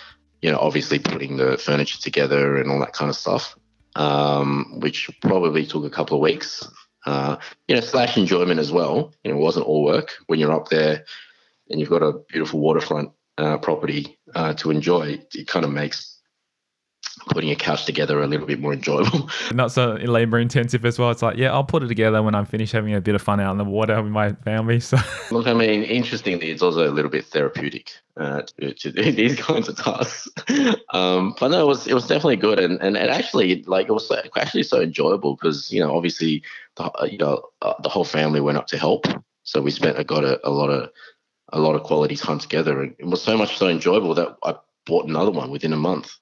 you 0.43 0.51
know 0.51 0.59
obviously 0.59 0.99
putting 0.99 1.37
the 1.39 1.57
furniture 1.57 1.99
together 1.99 2.57
and 2.57 2.71
all 2.71 2.79
that 2.81 2.93
kind 2.93 3.09
of 3.09 3.17
stuff, 3.17 3.57
um, 3.97 4.81
which 4.81 5.11
probably 5.23 5.67
took 5.67 5.85
a 5.85 5.91
couple 5.91 6.17
of 6.17 6.23
weeks. 6.23 6.69
Uh, 7.07 7.37
you 7.67 7.75
know, 7.75 7.81
slash 7.81 8.17
enjoyment 8.17 8.61
as 8.61 8.71
well. 8.71 9.13
You 9.25 9.33
know, 9.33 9.39
it 9.39 9.41
wasn't 9.41 9.67
all 9.67 9.85
work 9.85 10.13
when 10.27 10.39
you're 10.39 10.53
up 10.53 10.69
there 10.69 11.05
and 11.71 11.81
you've 11.81 11.89
got 11.89 12.03
a 12.03 12.19
beautiful 12.29 12.61
waterfront 12.61 13.11
uh, 13.39 13.59
property 13.59 14.19
uh, 14.35 14.53
to 14.55 14.71
enjoy, 14.71 15.19
it 15.35 15.47
kind 15.47 15.65
of 15.65 15.71
makes 15.71 16.20
putting 17.29 17.51
a 17.51 17.57
couch 17.57 17.85
together 17.85 18.23
a 18.23 18.27
little 18.27 18.47
bit 18.47 18.61
more 18.61 18.73
enjoyable. 18.73 19.29
Not 19.53 19.73
so 19.73 19.93
labor 19.95 20.39
intensive 20.39 20.85
as 20.85 20.99
well. 20.99 21.11
It's 21.11 21.23
like, 21.23 21.37
yeah, 21.37 21.53
I'll 21.53 21.65
put 21.65 21.83
it 21.83 21.89
together 21.89 22.23
when 22.23 22.35
I'm 22.35 22.47
finished 22.47 22.73
having 22.73 22.95
a 22.95 23.01
bit 23.01 23.15
of 23.15 23.23
fun 23.23 23.41
out 23.41 23.53
in 23.53 23.59
the 23.59 23.65
water 23.65 24.01
with 24.03 24.13
my 24.13 24.33
family. 24.33 24.81
So, 24.81 24.97
look, 25.31 25.47
I 25.47 25.55
mean, 25.55 25.83
interestingly, 25.83 26.51
it's 26.51 26.63
also 26.63 26.89
a 26.89 26.93
little 26.93 27.11
bit 27.11 27.27
therapeutic 27.27 27.91
uh, 28.17 28.43
to, 28.43 28.75
to, 28.75 28.93
do 28.93 29.13
these 29.13 29.37
kinds 29.37 29.69
of 29.69 29.77
tasks. 29.77 30.29
Um, 30.93 31.35
but 31.39 31.49
no, 31.49 31.63
it 31.63 31.67
was 31.67 31.87
it 31.87 31.95
was 31.95 32.07
definitely 32.07 32.37
good, 32.37 32.59
and 32.59 32.81
and 32.81 32.97
it 32.97 33.11
actually 33.11 33.63
like 33.65 33.89
it 33.89 33.93
was 33.93 34.11
actually 34.37 34.63
so 34.63 34.81
enjoyable 34.81 35.37
because 35.37 35.73
you 35.73 35.81
know 35.81 35.97
obviously 35.97 36.43
the 36.77 36.91
you 37.11 37.19
know 37.19 37.43
uh, 37.63 37.75
the 37.83 37.89
whole 37.89 38.05
family 38.05 38.41
went 38.41 38.59
up 38.59 38.67
to 38.69 38.79
help, 38.79 39.07
so 39.45 39.61
we 39.61 39.71
spent 39.71 39.99
I 39.99 40.03
got 40.03 40.25
a, 40.25 40.41
a 40.47 40.51
lot 40.51 40.69
of 40.69 40.91
a 41.53 41.61
lot 41.61 41.75
of 41.75 41.83
quality 41.83 42.17
time 42.17 42.39
together. 42.39 42.83
And 42.83 42.95
it 42.99 43.07
was 43.07 43.23
so 43.23 43.37
much 43.37 43.57
so 43.57 43.69
enjoyable 43.69 44.15
that 44.15 44.37
I 44.43 44.55
bought 44.87 45.09
another 45.09 45.31
one 45.31 45.51
within 45.51 45.73
a 45.73 45.77
month. 45.77 46.17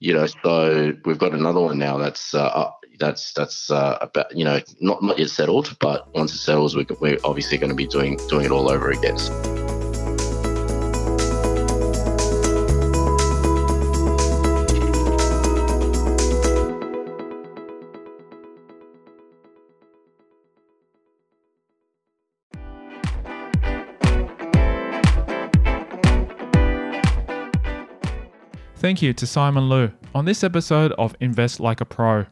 You 0.00 0.14
know, 0.14 0.26
so 0.26 0.92
we've 1.04 1.18
got 1.18 1.32
another 1.32 1.60
one 1.60 1.78
now 1.78 1.96
that's 1.98 2.34
uh, 2.34 2.70
that's 2.98 3.32
that's 3.32 3.70
uh, 3.70 3.98
about 4.00 4.36
you 4.36 4.44
know 4.44 4.60
not 4.80 5.02
not 5.02 5.18
yet 5.18 5.30
settled, 5.30 5.76
but 5.80 6.12
once 6.14 6.34
it 6.34 6.38
settles, 6.38 6.76
we're, 6.76 6.86
we're 7.00 7.18
obviously 7.24 7.58
going 7.58 7.70
to 7.70 7.76
be 7.76 7.86
doing 7.86 8.18
doing 8.28 8.44
it 8.44 8.50
all 8.50 8.70
over 8.70 8.90
again. 8.90 9.16
Thank 28.84 29.00
you 29.00 29.14
to 29.14 29.26
Simon 29.26 29.70
Loo 29.70 29.92
on 30.14 30.26
this 30.26 30.44
episode 30.44 30.92
of 30.98 31.16
Invest 31.18 31.58
Like 31.58 31.80
a 31.80 31.86
Pro. 31.86 32.26